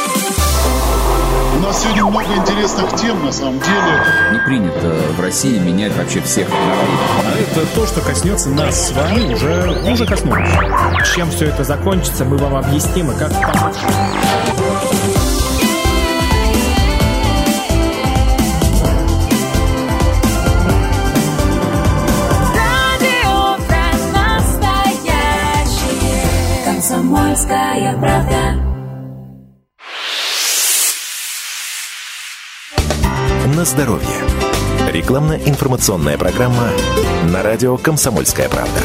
Нас 1.71 1.83
сегодня 1.83 2.03
много 2.03 2.35
интересных 2.35 2.95
тем, 2.97 3.23
на 3.23 3.31
самом 3.31 3.59
деле. 3.59 4.03
Не 4.33 4.39
принято 4.39 4.93
в 5.15 5.21
России 5.21 5.57
менять 5.57 5.95
вообще 5.95 6.19
всех 6.21 6.47
А 6.49 7.39
это 7.39 7.65
то, 7.73 7.85
что 7.85 8.01
коснется 8.01 8.49
нас 8.49 8.87
с 8.87 8.91
вами, 8.91 9.33
уже, 9.33 9.91
уже 9.91 10.05
коснулось. 10.05 10.49
Чем 11.15 11.29
все 11.31 11.45
это 11.45 11.63
закончится, 11.63 12.25
мы 12.25 12.37
вам 12.37 12.55
объясним 12.55 13.11
и 13.11 13.15
как 13.17 13.31
помочь. 13.31 13.75
Комсомольская 26.65 27.97
правда. 27.97 28.70
На 33.61 33.65
здоровье. 33.65 34.07
Рекламно-информационная 34.91 36.17
программа 36.17 36.69
на 37.31 37.43
радио 37.43 37.77
«Комсомольская 37.77 38.49
правда». 38.49 38.81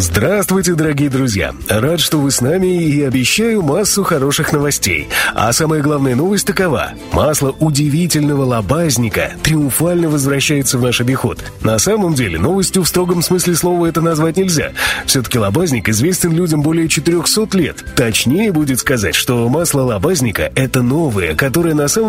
Здравствуйте, 0.00 0.74
дорогие 0.74 1.10
друзья! 1.10 1.54
Рад, 1.68 2.00
что 2.00 2.18
вы 2.20 2.30
с 2.30 2.40
нами 2.40 2.84
и 2.84 3.02
обещаю 3.02 3.60
массу 3.60 4.02
хороших 4.02 4.50
новостей. 4.50 5.10
А 5.34 5.52
самая 5.52 5.82
главная 5.82 6.16
новость 6.16 6.46
такова. 6.46 6.92
Масло 7.12 7.54
удивительного 7.60 8.44
лобазника 8.44 9.32
триумфально 9.42 10.08
возвращается 10.08 10.78
в 10.78 10.82
наш 10.82 11.02
обиход. 11.02 11.44
На 11.62 11.78
самом 11.78 12.14
деле, 12.14 12.38
новостью 12.38 12.82
в 12.82 12.88
строгом 12.88 13.20
смысле 13.20 13.54
слова 13.54 13.84
это 13.84 14.00
назвать 14.00 14.38
нельзя. 14.38 14.72
Все-таки 15.04 15.38
лобазник 15.38 15.90
известен 15.90 16.32
людям 16.32 16.62
более 16.62 16.88
400 16.88 17.58
лет. 17.58 17.84
Точнее 17.94 18.52
будет 18.52 18.78
сказать, 18.78 19.14
что 19.14 19.46
масло 19.50 19.82
лобазника– 19.82 20.50
это 20.54 20.80
новое, 20.80 21.34
которое 21.34 21.74
на 21.74 21.88
самом 21.88 22.08